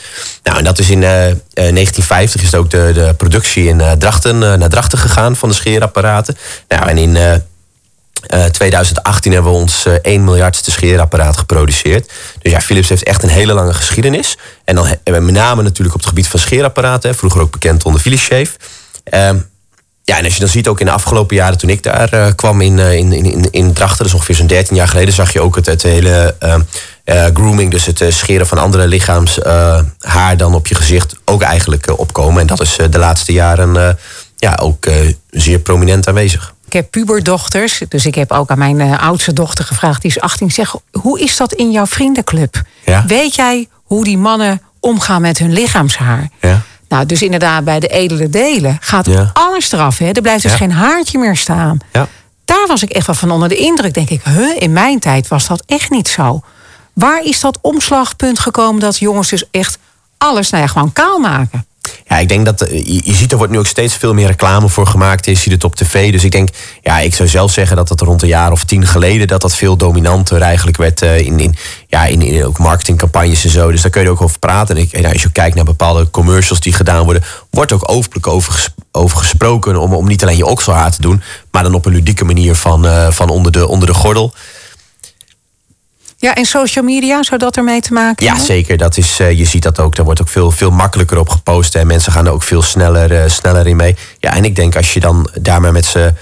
[0.44, 4.38] Nou, en dat is in eh, eh, 1950 is ook de, de productie in Drachten,
[4.38, 6.38] naar Drachten gegaan van de scheerapparaten.
[6.68, 7.16] Nou, en in
[8.24, 12.12] eh, eh, 2018 hebben we ons eh 1 miljardste scheerapparaat geproduceerd.
[12.42, 14.38] Dus ja, Philips heeft echt een hele lange geschiedenis.
[14.66, 17.16] En dan met name natuurlijk op het gebied van scheerapparaten.
[17.16, 18.52] Vroeger ook bekend onder Philips Shave.
[19.04, 19.38] Ehm,
[20.06, 22.28] ja, en als je dan ziet ook in de afgelopen jaren toen ik daar eh,
[22.36, 25.34] kwam in, eh, in, in, in, in Drachten, is ongeveer zo'n 13 jaar geleden, zag
[25.34, 26.56] je ook het, het hele eh,
[27.04, 31.42] eh, grooming, dus het scheren van andere lichaams eh, haar dan op je gezicht ook
[31.42, 32.42] eigenlijk opkomen.
[32.42, 33.98] En dat is de laatste jaren
[34.38, 34.88] ja, ook
[35.30, 36.54] zeer prominent aanwezig.
[36.66, 40.52] Ik heb puberdochters, dus ik heb ook aan mijn oudste dochter gevraagd, die is 18.
[40.52, 42.62] Zeg, hoe is dat in jouw vriendenclub?
[42.86, 43.04] Ja.
[43.08, 46.30] Weet jij hoe die mannen omgaan met hun lichaamshaar?
[46.42, 46.62] Ja.
[46.94, 49.30] Nou, dus inderdaad, bij de edele delen gaat Ja.
[49.34, 49.98] alles eraf.
[49.98, 50.10] Hè?
[50.12, 50.58] Er blijft dus Ja.
[50.58, 51.78] geen haartje meer staan.
[51.92, 52.08] Ja.
[52.46, 53.94] Daar was ik echt wel van onder de indruk.
[53.94, 56.42] Denk ik, huh, in mijn tijd was dat echt niet zo.
[56.94, 59.78] Waar is dat omslagpunt gekomen dat jongens dus echt
[60.18, 61.66] alles, nou ja, gewoon kaal maken?
[62.08, 64.70] Ja, ik denk dat eh, je, ziet er wordt nu ook steeds veel meer reclame
[64.70, 65.26] voor gemaakt.
[65.26, 66.12] Je ziet het op tv.
[66.12, 66.50] Dus ik denk,
[66.82, 69.56] ja, ik zou zelf zeggen dat het rond een jaar of tien geleden dat dat
[69.56, 71.56] veel dominanter eigenlijk werd eh, in, in,
[71.88, 73.72] ja, in, in ook marketingcampagnes en zo.
[73.72, 74.76] Dus daar kun je ook over praten.
[74.76, 78.74] En ik, als je kijkt naar bepaalde commercials die gedaan worden, wordt ook openlijk over,
[78.92, 82.26] over gesproken om, om niet alleen je okselhaar te doen, maar dan op een ludieke
[82.26, 84.34] manier van, eh, van onder, de, onder de gordel.
[86.24, 88.46] Ja, en social media, zou dat ermee te maken Ja, hebben?
[88.48, 88.78] zeker.
[88.78, 89.96] Dat is, eh, je ziet dat ook.
[89.96, 91.76] Daar wordt ook veel, veel makkelijker op gepost.
[91.76, 93.96] En mensen gaan er ook veel sneller, eh, sneller in mee.
[94.20, 96.14] Ja, en ik denk als je dan daar maar met ze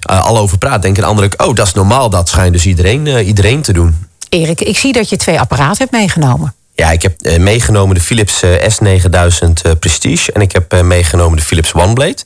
[0.00, 1.48] eh, al over praat, denken de anderen ook...
[1.48, 2.10] oh, dat is normaal.
[2.10, 4.06] Dat schijnt dus iedereen, iedereen te doen.
[4.28, 6.54] Erik, ik zie dat je twee apparaten hebt meegenomen.
[6.74, 10.32] Ja, ik heb meegenomen de Philips eh, S9000 eh, Prestige.
[10.32, 12.16] En ik heb meegenomen de Philips OneBlade.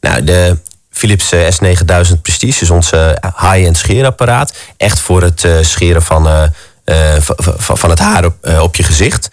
[0.00, 0.58] Nou, de
[0.90, 4.54] Philips eh, S9000 Prestige is ons high-end scheerapparaat.
[4.76, 6.50] Echt voor het scheren van,
[7.66, 9.28] van het haar op, eh, op je gezicht.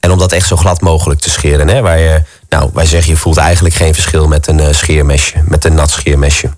[0.00, 1.68] En om dat echt zo glad mogelijk te scheren.
[1.68, 5.34] Hè, waar je, nou, wij zeggen, je voelt eigenlijk geen verschil met een eh, scheermesje.
[5.44, 6.50] Met een nat scheermesje.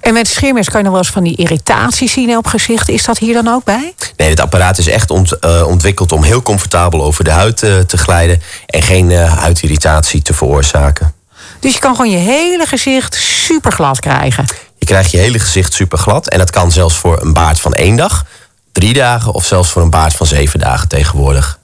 [0.00, 2.88] En met scheermes kan je nog wel eens van die irritatie zien op gezicht.
[2.88, 3.94] Is dat hier dan ook bij?
[4.16, 7.78] Nee, het apparaat is echt ont- eh, ontwikkeld om heel comfortabel over de huid eh,
[7.78, 8.42] te glijden.
[8.66, 11.14] En geen eh, huidirritatie te veroorzaken.
[11.60, 14.44] Dus je kan gewoon je hele gezicht super glad krijgen.
[14.78, 16.28] Je krijgt je hele gezicht super glad.
[16.28, 18.24] En dat kan zelfs voor een baard van één dag,
[18.72, 21.58] drie dagen of zelfs voor een baard van zeven dagen tegenwoordig.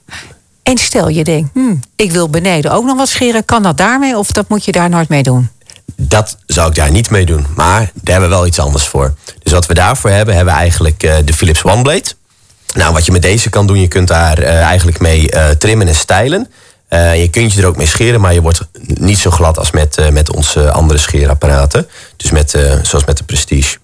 [0.63, 3.45] En stel je denkt, hmm, ik wil beneden ook nog wat scheren.
[3.45, 5.49] Kan dat daarmee of dat moet je daar nooit mee doen?
[5.95, 7.47] Dat zou ik daar niet mee doen.
[7.55, 9.13] Maar daar hebben we wel iets anders voor.
[9.43, 12.15] Dus wat we daarvoor hebben, hebben we eigenlijk eh, de Philips OneBlade.
[12.77, 15.87] Nou, wat je met deze kan doen, je kunt daar eh, eigenlijk mee eh, trimmen
[15.87, 16.51] en stylen.
[16.87, 19.71] Eh, je kunt je er ook mee scheren, maar je wordt niet zo glad als
[19.71, 21.87] met, met onze andere scheerapparaten.
[22.17, 22.49] Dus met,
[22.81, 23.77] zoals met de Prestige.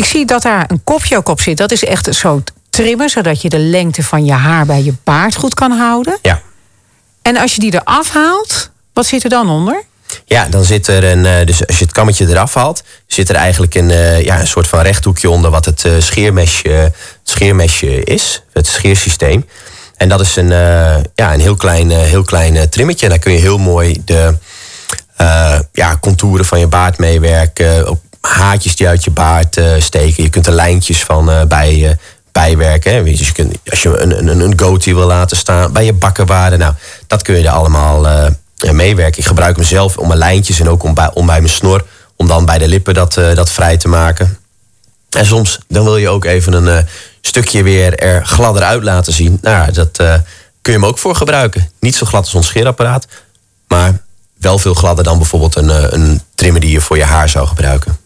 [0.00, 1.56] Ik zie dat daar een kopje ook op zit.
[1.56, 5.36] Dat is echt zo trimmen, zodat je de lengte van je haar bij je baard
[5.36, 6.18] goed kan houden.
[6.22, 6.40] Ja.
[7.22, 9.82] En als je die eraf haalt, wat zit er dan onder?
[10.24, 11.26] Ja, dan zit er een.
[11.26, 14.46] eh, Dus als je het kammetje eraf haalt, zit er eigenlijk een, eh, ja, een
[14.46, 19.46] soort van rechthoekje onder wat het eh, scheermesje, het scheermesje is, het scheersysteem.
[19.96, 20.48] En dat is een,
[21.14, 23.04] ja, een heel klein, heel klein trimmetje.
[23.04, 24.34] En daar kun je heel mooi de
[25.72, 27.88] ja, contouren van je baard meewerken.
[27.88, 30.22] Op haartjes die uit je baard eh, steken.
[30.22, 31.96] Je kunt er lijntjes van eh, bij, eh,
[32.32, 32.94] bijwerken.
[32.94, 33.02] Hè.
[33.02, 36.58] Dus je kunt, als je een, een, een goatee wil laten staan bij je bakkenbaarden.
[36.58, 36.74] Nou,
[37.06, 38.30] dat kun je er allemaal
[38.70, 39.18] meewerken.
[39.18, 41.84] Ik gebruik hem zelf om mijn lijntjes en ook om bij, om bij mijn snor.
[42.16, 44.38] Om dan bij de lippen dat, dat vrij te maken.
[45.10, 46.86] En soms dan wil je ook even een
[47.20, 49.38] stukje weer er gladder uit laten zien.
[49.40, 49.96] Nou, dat
[50.62, 51.70] kun je hem ook voor gebruiken.
[51.80, 53.06] Niet zo glad als ons scheerapparaat.
[53.68, 54.00] Maar
[54.38, 57.99] wel veel gladder dan bijvoorbeeld een, een trimmer die je voor je haar zou gebruiken.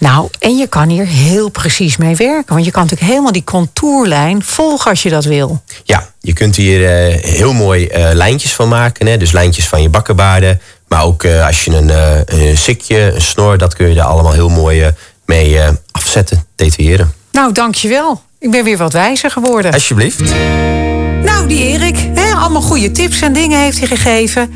[0.00, 2.54] Nou, en je kan hier heel precies mee werken.
[2.54, 5.62] Want je kan natuurlijk helemaal die contourlijn volgen als je dat wil.
[5.84, 9.06] Ja, je kunt hier eh, heel mooi eh, lijntjes van maken.
[9.06, 9.16] Hè?
[9.16, 10.60] Dus lijntjes van je bakkenbaarden.
[10.88, 11.90] Maar ook eh, als je een,
[12.40, 14.92] een sikje, een snor, dat kun je er allemaal heel mooi
[15.24, 15.58] mee
[15.90, 17.12] afzetten, detailleren.
[17.32, 18.22] Nou, dankjewel.
[18.38, 19.72] Ik ben weer wat wijzer geworden.
[19.72, 20.34] Alsjeblieft.
[21.22, 24.52] Nou, die Erik, hè, allemaal goede tips en dingen heeft hij gegeven.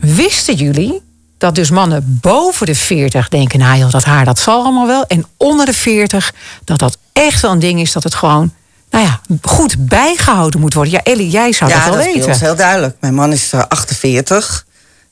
[0.00, 1.02] Wisten jullie
[1.40, 3.58] dat dus mannen boven de 40 denken...
[3.58, 5.04] nou joh, dat haar, dat zal allemaal wel.
[5.06, 7.92] En onder de 40, dat dat echt wel een ding is...
[7.92, 8.52] dat het gewoon,
[8.90, 10.92] nou ja, goed bijgehouden moet worden.
[10.92, 12.32] Ja, Ellie, jij zou ja, dat wel dat is bij weten.
[12.32, 12.96] ons heel duidelijk.
[13.00, 14.66] Mijn man is eh, 48.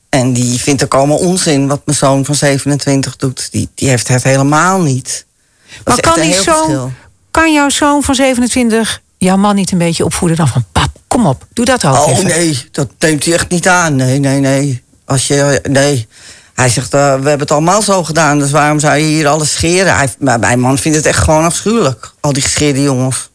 [0.09, 3.51] En die vindt ook allemaal onzin wat mijn zoon van 27 doet.
[3.51, 5.25] Die, die heeft het helemaal niet.
[5.83, 6.93] Dat Maar is kan, die zoon,
[7.31, 10.65] kan jouw zoon van 27 jouw man niet een beetje opvoeden dan van...
[10.71, 12.25] pap, kom op, doe dat ook Oh even.
[12.25, 13.95] nee, dat neemt hij echt niet aan.
[13.95, 14.83] Nee, nee, nee.
[15.09, 16.07] Als je, nee.
[16.53, 19.53] Hij zegt, eh, we hebben het allemaal zo gedaan, dus waarom zou je hier alles
[19.53, 19.95] scheren?
[19.95, 22.13] Hij, maar mijn man vindt het echt gewoon afschuwelijk.
[22.19, 23.29] Al die gescheerde jongens.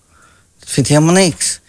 [0.59, 1.61] Dat vindt hij helemaal niks.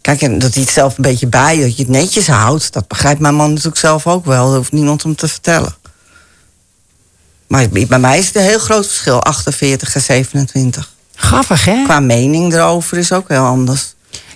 [0.00, 2.72] Kijk, en dat hij het zelf een beetje bij, dat je het netjes houdt...
[2.72, 4.46] dat begrijpt mijn man natuurlijk zelf ook wel.
[4.46, 5.74] Dat hoeft niemand hem te vertellen.
[7.46, 10.92] Maar bij mij is het een heel groot verschil, 48 en 27.
[11.14, 11.84] Grappig, hè?
[11.84, 13.91] Qua mening erover is ook heel anders.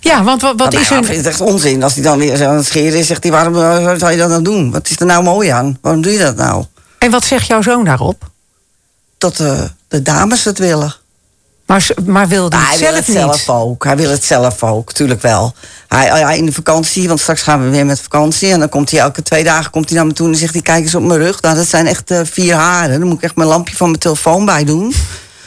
[0.07, 0.97] Ja, want wat, wat Maar is er...
[1.05, 1.83] vindt het echt onzin.
[1.83, 3.33] Als hij dan weer zo aan het scheren is, zegt hij...
[3.33, 4.71] waarom eh, zou je dat nou doen?
[4.71, 5.79] Wat is er nou mooi aan?
[5.81, 6.65] Waarom doe je dat nou?
[6.99, 8.23] En wat zegt jouw zoon daarop?
[9.19, 10.95] Dat eh, de dames het willen.
[11.67, 13.17] Maar, maar wilde Maar hij hij wil het niet?
[13.17, 13.85] zelf ook.
[13.85, 15.55] Hij wil het zelf ook, tuurlijk wel.
[15.89, 18.51] Hij, hij- in de vakantie, want straks gaan we weer met vakantie...
[18.53, 20.29] en dan komt hij elke twee dagen komt hij naar me toe...
[20.29, 21.41] en zegt hij, kijk eens op mijn rug.
[21.43, 22.99] Nou, dat zijn echt eh, vier haren.
[22.99, 24.95] Dan moet ik echt mijn lampje van mijn telefoon bij doen...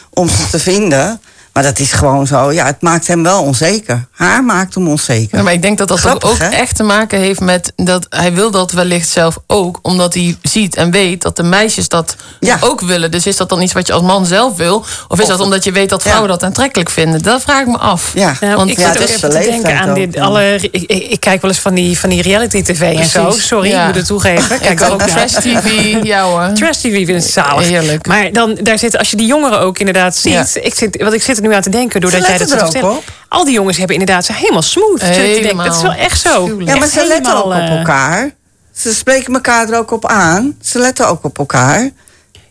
[0.10, 1.22] om ze te vinden.
[1.54, 2.52] Maar dat is gewoon zo.
[2.52, 4.08] Ja, het maakt hem wel onzeker.
[4.12, 5.38] Haar maakt hem onzeker.
[5.38, 6.48] Ja, maar ik denk dat dat ook, Grappig, ook hè?
[6.48, 10.76] echt te maken heeft met dat hij wil dat wellicht zelf ook, omdat hij ziet
[10.76, 12.58] en weet dat de meisjes dat Ja.
[12.62, 13.12] ook willen.
[13.12, 14.86] Dus is dat dan iets wat je als man zelf wil?
[15.08, 16.34] Of is dat omdat je weet dat vrouwen Ja.
[16.34, 17.22] dat aantrekkelijk vinden?
[17.22, 18.12] Dat vraag ik me af.
[18.14, 18.36] Ja.
[18.56, 20.58] Want ik ja, zit het ook even te denken aan dit, alle...
[20.72, 23.32] Ik, kijk wel eens van die, van die reality-tv en zo.
[23.32, 23.80] Sorry, ja.
[23.82, 24.56] ik moet het toegeven.
[24.56, 26.54] Ik Kijk ook trash TV, ja hoor.
[26.54, 27.68] Trash TV vind ik zalig.
[27.68, 28.08] Heerlijk.
[28.08, 30.34] Maar dan, daar zitten, als je die jongeren ook inderdaad ziet...
[30.34, 30.62] Ja.
[30.62, 33.00] Ik zit, want ik zit er nu aan te denken, doordat jij dat ook vertellen.
[33.28, 35.02] Al die jongens hebben inderdaad ze helemaal smooth.
[35.02, 35.66] Helemaal.
[35.66, 36.46] Dat is wel echt zo.
[36.48, 38.32] Ja, maar Echt ze letten ook op eh, elkaar.
[38.76, 40.58] Ze spreken elkaar er ook op aan.
[40.62, 41.90] Ze letten ook op elkaar.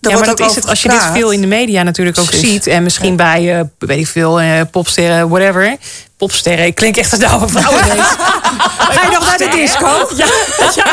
[0.01, 2.51] Ja, maar dat is het als je dit veel in de media natuurlijk ook Precies.
[2.51, 2.67] ziet.
[2.67, 5.77] En misschien bij, eh, weet ik veel, eh popsterren, whatever.
[6.19, 6.67] Popsterren.
[6.67, 8.07] Ik klink echt als een oude vrouw ineens.
[8.79, 9.87] Ga je nog naar de disco?
[10.17, 10.27] Ja,
[10.75, 10.85] ja.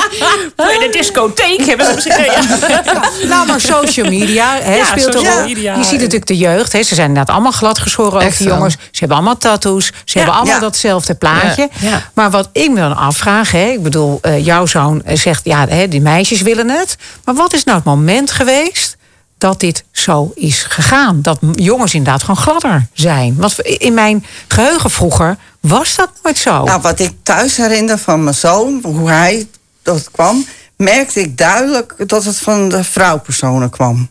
[0.55, 2.23] Voor de discotheek hebben ze misschien...
[2.23, 2.99] Ja.
[3.27, 5.71] Nou, maar social media hè, Ja, speelt social een media.
[5.73, 5.81] rol.
[5.81, 6.71] Je ziet natuurlijk de jeugd.
[6.73, 8.73] Hè, ze zijn inderdaad allemaal gladgeschoren, ook Echt die jongens.
[8.73, 9.91] Ze hebben allemaal tattoos.
[10.05, 10.59] Ze hebben allemaal Ja.
[10.61, 11.69] datzelfde plaatje.
[11.79, 11.89] Ja.
[11.89, 12.01] Ja.
[12.13, 13.51] Maar wat ik me dan afvraag...
[13.51, 15.41] Hè, ik bedoel, eh, jouw zoon eh, zegt...
[15.43, 16.95] ja, hè, die meisjes willen het.
[17.25, 18.94] Maar wat is nou het moment geweest...
[19.37, 21.21] dat dit zo is gegaan?
[21.21, 23.35] Dat jongens inderdaad gewoon gladder zijn.
[23.35, 26.63] Want in mijn geheugen vroeger was dat nooit zo.
[26.63, 29.47] Nou, wat ik thuis herinner van mijn zoon, hoe hij
[29.83, 30.45] dat kwam,
[30.75, 34.09] merkte ik duidelijk dat het van de vrouwpersonen kwam.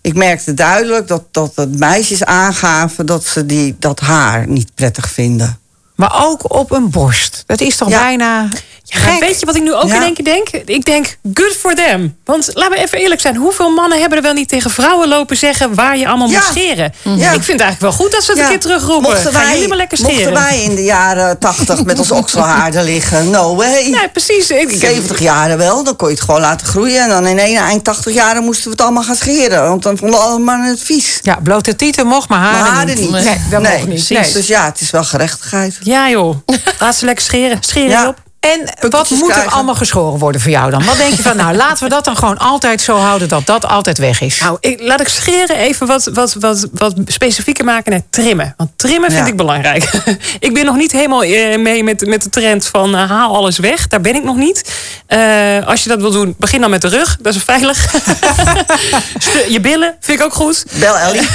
[0.00, 5.10] Ik merkte duidelijk dat, dat de meisjes aangaven dat ze die, dat haar niet prettig
[5.10, 5.58] vinden.
[5.94, 7.42] Maar ook op een borst.
[7.46, 7.98] Dat is toch Ja.
[7.98, 8.48] bijna
[8.88, 9.94] Ja, weet je wat ik nu ook Ja.
[9.94, 10.48] in één keer denk?
[10.64, 12.16] Ik denk, good for them.
[12.24, 13.36] Want laten we even eerlijk zijn.
[13.36, 15.74] Hoeveel mannen hebben er wel niet tegen vrouwen lopen zeggen...
[15.74, 16.34] waar je allemaal Ja.
[16.38, 16.92] moet scheren?
[17.02, 17.10] Ja.
[17.12, 19.10] Ik vind het eigenlijk wel goed dat ze het een keer terugroepen.
[19.10, 20.14] Mochten Gaan wij, jullie maar lekker scheren.
[20.14, 23.30] mochten wij in de jaren tachtig met ons okselhaar er liggen?
[23.30, 23.88] No way.
[23.90, 24.50] Nee, precies.
[24.50, 27.02] Ik, ik- 70 jaren wel, dan kon je het gewoon laten groeien.
[27.02, 29.68] En dan in één eind 80 jaren moesten we het allemaal gaan scheren.
[29.68, 31.18] Want dan vonden alle mannen het vies.
[31.22, 33.10] Ja, blote tieten mocht, maar haren, Maar haren niet.
[33.10, 33.94] Nee, dat Nee, mocht niet.
[34.06, 34.08] precies.
[34.26, 34.32] Nee.
[34.32, 35.78] Dus ja, het is wel gerechtigheid.
[35.82, 36.36] Ja joh,
[36.78, 37.58] laat ze lekker scheren.
[37.60, 38.24] Scheren op.
[38.52, 40.84] En wat moet er allemaal geschoren worden voor jou dan?
[40.84, 43.28] Wat denk je van, nou, laten we dat dan gewoon altijd zo houden...
[43.28, 44.40] dat dat altijd weg is?
[44.40, 48.54] Nou, ik, laat ik scheren even wat, wat, wat, wat specifieker maken naar trimmen.
[48.56, 49.30] Want trimmen vind Ja.
[49.30, 49.90] ik belangrijk.
[50.38, 53.58] ik ben nog niet helemaal eh, mee met, met de trend van eh, haal alles
[53.58, 53.88] weg.
[53.88, 54.72] Daar ben ik nog niet.
[55.06, 57.16] Eh, als je dat wil doen, begin dan met de rug.
[57.20, 57.94] Dat is veilig.
[59.54, 60.64] Je billen vind ik ook goed.
[60.78, 61.28] Bel Ellie.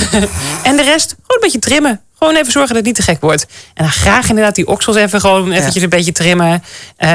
[0.63, 2.01] En de rest, gewoon een beetje trimmen.
[2.23, 3.45] Gewoon even zorgen dat het niet te gek wordt.
[3.73, 6.63] En dan graag inderdaad die oksels even gewoon eventjes een beetje trimmen.
[6.97, 7.09] Eh,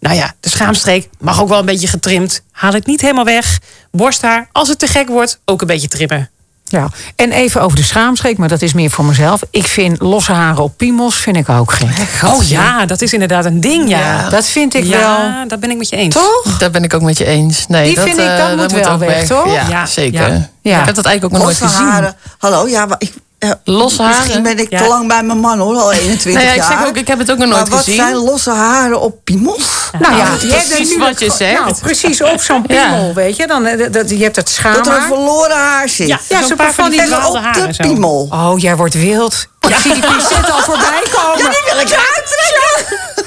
[0.00, 2.42] nou ja, de schaamstreek mag ook wel een beetje getrimd.
[2.52, 3.58] Haal het niet helemaal weg.
[3.90, 6.30] Borsthaar, als het te gek wordt, ook een beetje trimmen.
[6.64, 6.88] Ja.
[7.16, 9.40] En even over de schaamstreek, maar dat is meer voor mezelf.
[9.50, 12.10] Ik vind losse haren op piemels vind ik ook gek.
[12.24, 14.28] Oh ja, dat is inderdaad een ding, ja.
[14.28, 15.48] Dat vind ik ja, wel...
[15.48, 16.14] dat ben ik met je eens.
[16.14, 16.58] Toch?
[16.58, 17.66] Daar ben ik ook met je eens.
[17.66, 19.52] Nee, Die dat, vind ik, eh, dat moet wel ook weg, toch?
[19.52, 20.32] Ja, Ja, zeker.
[20.32, 20.48] ja.
[20.62, 20.80] Ja.
[20.80, 21.86] Ik heb dat eigenlijk ook nog nooit gezien.
[21.86, 22.16] haren.
[22.38, 24.42] Hallo, ja, maar ik, ja, Losse Misschien haren?
[24.42, 24.78] ben ik Ja.
[24.82, 26.78] te lang bij mijn man hoor, al 21 Nee, ja, ik jaar.
[26.78, 27.94] zeg ook, ik heb het ook nog nooit maar wat gezien.
[28.00, 29.90] zijn losse haren op piemels?
[29.98, 31.60] Nou ja, is je hebt precies nu wat je zegt.
[31.60, 32.88] Nou, precies op zo'n Ja.
[32.90, 33.46] piemel, weet je.
[33.46, 36.08] Dan, eh, dat, je hebt het Dat er een verloren haar zit.
[36.08, 37.82] Ja, Ja, zo'n paar van die op haren de zo.
[37.82, 38.28] piemel.
[38.32, 39.46] Oh, jij wordt wild.
[39.68, 41.38] Ik zie die pincet al voorbij komen.
[41.38, 43.24] Ja, die wil ik eruit trekken.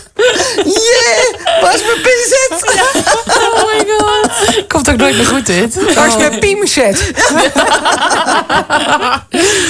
[0.63, 2.79] Yeah, waar is mijn pincet?
[3.53, 4.67] Oh my god.
[4.67, 5.93] Komt ook nooit meer goed dit.
[5.95, 7.11] Waar is mijn piemezet?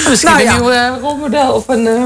[0.08, 0.54] Misschien Nou ja.
[0.54, 1.86] een nieuw eh, rolmodel of een...
[1.86, 2.02] eh,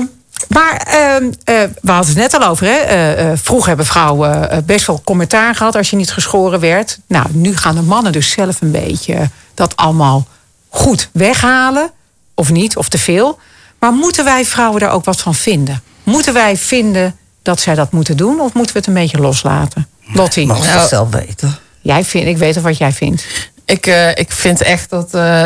[0.49, 2.67] Maar ehm, eh, we hadden het net al over.
[2.67, 3.37] Hè?
[3.37, 6.99] Vroeger hebben vrouwen best wel commentaar gehad als je niet geschoren werd.
[7.07, 10.27] Nou, nu gaan de mannen dus zelf een beetje dat allemaal
[10.69, 11.91] goed weghalen.
[12.35, 13.39] Of niet, of te veel.
[13.79, 15.83] Maar moeten wij vrouwen daar ook wat van vinden?
[16.03, 18.41] Moeten wij vinden dat zij dat moeten doen?
[18.41, 19.89] Of moeten we het een beetje loslaten?
[20.13, 20.89] Lottie, Mag Nou.
[20.89, 21.57] zelf weten.
[21.81, 23.25] jij vindt, ik weet al wat jij vindt.
[23.65, 25.45] Ik, eh, ik vind echt dat eh,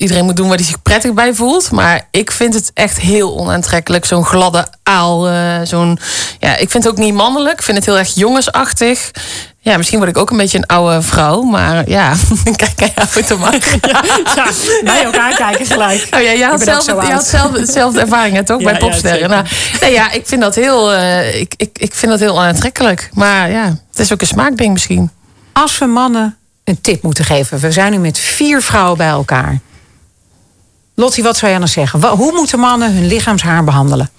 [0.00, 1.70] iedereen moet doen waar hij zich prettig bij voelt.
[1.70, 4.04] Maar ik vind het echt heel onaantrekkelijk.
[4.04, 5.28] Zo'n gladde aal.
[5.28, 5.98] eh, zo'n,
[6.38, 7.58] ja, ik vind het ook niet mannelijk.
[7.58, 9.10] Ik vind het heel erg jongensachtig.
[9.58, 11.42] Ja, misschien word ik ook een beetje een oude vrouw.
[11.42, 12.14] Maar ja,
[12.56, 13.74] kijk, kijk, automatisch.
[14.34, 14.50] Ja,
[14.84, 16.06] bij elkaar kijken gelijk.
[16.10, 18.58] Oh ja, je had, zelf, je had zelf dezelfde ervaring, hè, toch?
[18.60, 19.30] Ja, bij ja, popsterren.
[19.30, 19.44] nou,
[19.80, 23.10] nee, ja, ik vind dat heel, eh, ik, ik, ik vind dat heel onaantrekkelijk.
[23.14, 25.10] Maar ja, het is ook een smaakding misschien.
[25.52, 27.58] Als we mannen een tip moeten geven.
[27.58, 29.58] We zijn nu met vier vrouwen bij elkaar.
[30.94, 32.08] Lottie, wat zou jij dan zeggen?
[32.08, 34.10] Hoe moeten mannen hun lichaamshaar behandelen?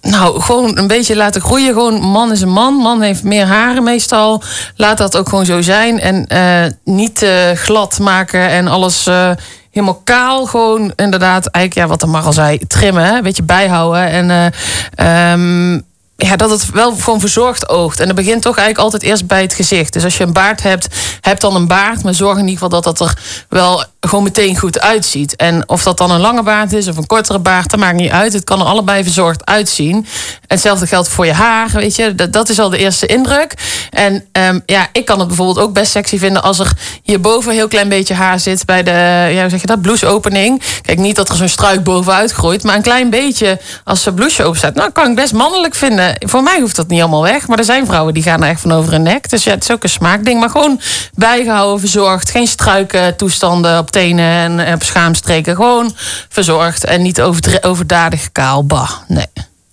[0.00, 1.72] Nou, gewoon een beetje laten groeien.
[1.72, 2.74] Gewoon, man is een man.
[2.74, 4.42] Man heeft meer haren meestal.
[4.76, 6.00] Laat dat ook gewoon zo zijn.
[6.00, 9.30] En eh, niet eh, glad maken en alles eh,
[9.70, 10.46] helemaal kaal.
[10.46, 13.14] Gewoon inderdaad, eigenlijk ja, wat de Mar al zei, trimmen.
[13.14, 14.06] Een beetje bijhouden.
[14.08, 15.80] En eh, ehm,
[16.22, 18.00] ja, dat het wel gewoon verzorgd oogt.
[18.00, 19.92] En dat begint toch eigenlijk altijd eerst bij het gezicht.
[19.92, 20.86] Dus als je een baard hebt,
[21.20, 22.02] heb dan een baard.
[22.02, 25.36] Maar zorg in ieder geval dat dat er wel gewoon meteen goed uitziet.
[25.36, 28.10] En of dat dan een lange baard is of een kortere baard, dat maakt niet
[28.10, 28.32] uit.
[28.32, 29.96] Het kan er allebei verzorgd uitzien.
[29.96, 30.06] En
[30.46, 32.14] hetzelfde geldt voor je haar, weet je.
[32.14, 33.54] Dat, dat is al de eerste indruk.
[33.90, 36.42] En ehm, ja, ik kan het bijvoorbeeld ook best sexy vinden...
[36.42, 38.90] als er hierboven een heel klein beetje haar zit bij de,
[39.32, 40.62] ja, zeg je dat, blouseopening.
[40.82, 42.62] Kijk, niet dat er zo'n struik bovenuit groeit...
[42.62, 44.74] maar een klein beetje als ze blouseje staat.
[44.74, 46.09] Nou, kan ik best mannelijk vinden.
[46.18, 47.48] Voor mij hoeft dat niet allemaal weg.
[47.48, 49.30] Maar er zijn vrouwen die gaan er echt van over hun nek.
[49.30, 50.40] Dus ja, het is ook een smaakding.
[50.40, 50.80] Maar gewoon
[51.14, 52.30] bijgehouden, verzorgd.
[52.30, 55.54] Geen struiken toestanden op tenen en eh, op schaamstreken.
[55.56, 55.94] Gewoon
[56.28, 57.20] verzorgd en niet
[57.60, 58.66] overdadig kaal.
[58.66, 59.26] Bah, nee.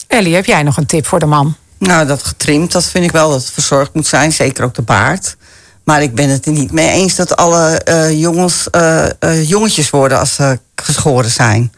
[0.08, 1.56] Ellie, heb jij nog een tip voor de man?
[1.78, 4.32] Nou, dat getrimd, dat vind ik wel dat het verzorgd moet zijn.
[4.32, 5.36] Zeker ook de baard.
[5.84, 9.90] Maar ik ben het er niet mee eens dat alle eh, jongens eh, eh, jongetjes
[9.90, 11.72] worden als ze geschoren zijn.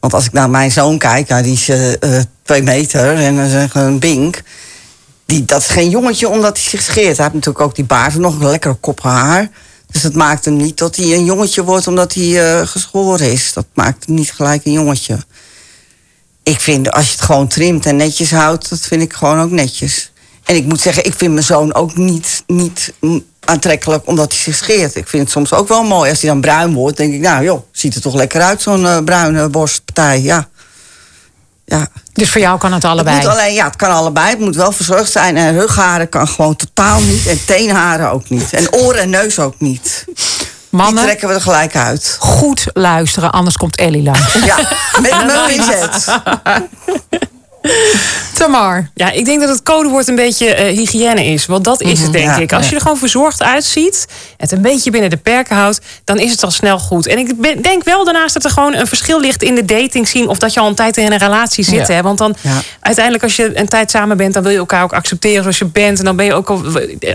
[0.00, 3.60] Want als ik naar mijn zoon kijk, nou, die is eh, eh, twee meter en
[3.60, 4.42] echt een bink.
[5.26, 7.16] Die, dat is geen jongetje omdat hij zich scheert.
[7.16, 9.50] Hij heeft natuurlijk ook die baard nog een lekkere kop haar.
[9.90, 13.52] Dus dat maakt hem niet dat hij een jongetje wordt omdat hij eh, geschoren is.
[13.52, 15.18] Dat maakt hem niet gelijk een jongetje.
[16.42, 19.50] Ik vind, als je het gewoon trimt en netjes houdt, dat vind ik gewoon ook
[19.50, 20.12] netjes.
[20.44, 22.92] En ik moet zeggen, ik vind mijn zoon ook niet, niet
[23.44, 24.94] aantrekkelijk omdat hij zich scheert.
[24.94, 26.10] Ik vind het soms ook wel mooi.
[26.10, 28.86] Als hij dan bruin wordt, denk ik, nou joh, ziet er toch lekker uit, zo'n
[28.86, 30.20] eh, bruine borstpartij.
[30.20, 30.48] Ja.
[31.68, 31.86] Ja.
[32.12, 33.16] Dus voor jou kan het allebei.
[33.16, 34.28] Het moet alleen, ja, het kan allebei.
[34.28, 35.36] Het moet wel verzorgd zijn.
[35.36, 37.26] En rugharen kan gewoon totaal niet.
[37.26, 38.52] En teenharen ook niet.
[38.52, 40.04] En oren en neus ook niet.
[40.06, 40.14] Die
[40.70, 42.16] Mannen, trekken we er gelijk uit.
[42.18, 44.32] goed luisteren, anders komt Ellie langs.
[44.44, 44.56] Ja,
[45.00, 46.06] met mijn pincet.
[48.36, 48.90] Tamar.
[48.94, 51.46] Ja, ik denk dat het codewoord een beetje eh, hygiëne is.
[51.46, 52.52] Want dat is het, denk Ja, ik.
[52.52, 54.06] Als je er gewoon verzorgd uitziet...
[54.36, 55.80] het een beetje binnen de perken houdt...
[56.04, 57.06] dan is het al snel goed.
[57.06, 59.42] En ik ben- denk wel daarnaast dat er gewoon een verschil ligt...
[59.42, 61.86] in de dating zien of dat je al een tijd in een relatie zit.
[61.86, 61.94] Ja.
[61.94, 62.02] Hè?
[62.02, 62.36] Want dan
[62.80, 64.34] uiteindelijk als je een tijd samen bent...
[64.34, 65.98] dan wil je elkaar ook accepteren zoals je bent.
[65.98, 66.62] En dan ben je ook al...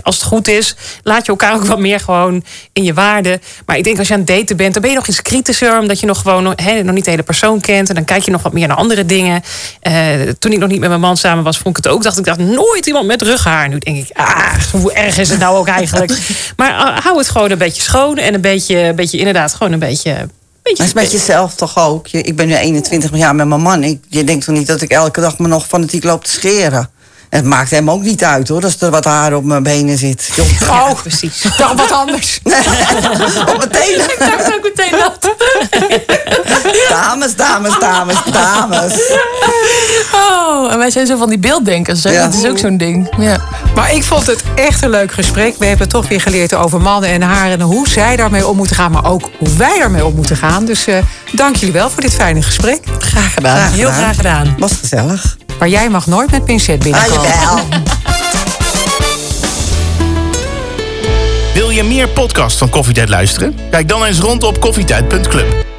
[0.02, 3.40] Als het goed is, laat je elkaar ook wat meer gewoon in je waarde.
[3.66, 4.72] Maar ik denk als je aan het daten bent...
[4.72, 5.78] dan ben je nog iets kritischer...
[5.78, 7.88] omdat je nog gewoon hè, nog niet de hele persoon kent.
[7.88, 9.42] En dan kijk je nog wat meer naar andere dingen.
[9.80, 9.94] Eh,
[10.38, 12.02] toen ik nog niet met mijn man samen was, vond ik het ook.
[12.02, 13.68] Dacht ik dacht nooit iemand met rughaar.
[13.68, 16.18] Nu denk ik, ah, hoe erg is het nou ook eigenlijk?
[16.56, 19.72] maar eh, hou het gewoon een beetje schoon en een beetje, een beetje inderdaad gewoon
[19.72, 20.12] een beetje.
[20.12, 20.26] Maar
[20.62, 22.06] beetje het is met jezelf toch ook.
[22.06, 23.82] Je- Ik ben nu 21 jaar met mijn man.
[23.82, 26.90] Ik, je denkt toch niet dat ik elke dag me nog fanatiek loop te scheren?
[27.32, 30.30] Het maakt hem ook niet uit hoor, als er wat haar op mijn benen zit.
[30.34, 30.46] Joh.
[30.60, 31.40] Ja, precies.
[31.56, 32.40] Toch wat anders.
[33.50, 34.04] op mijn tenen.
[34.04, 35.34] Ik dacht ook meteen dat.
[36.88, 38.94] Dames, dames, dames, dames.
[40.12, 42.04] Oh, en wij zijn zo van die beelddenkers.
[42.04, 42.10] Hè?
[42.10, 42.24] Ja.
[42.24, 43.14] Dat is ook zo'n ding.
[43.18, 43.40] Ja.
[43.74, 45.54] Maar ik vond het echt een leuk gesprek.
[45.58, 47.50] We hebben toch weer geleerd over mannen en haar...
[47.50, 50.64] en hoe zij daarmee om moeten gaan, maar ook hoe wij daarmee om moeten gaan.
[50.64, 50.96] Dus eh,
[51.32, 52.80] dank jullie wel voor dit fijne gesprek.
[52.98, 53.56] Graag gedaan.
[53.56, 54.54] Graag Heel graag gedaan.
[54.58, 55.36] Was gezellig.
[55.62, 57.30] Maar jij mag nooit met pincet Ah, binnenkomen.
[57.30, 57.64] jawel.
[61.54, 63.58] Wil je meer podcasts van Koffietijd luisteren?
[63.70, 65.71] Kijk dan eens rond op koffietijd.club.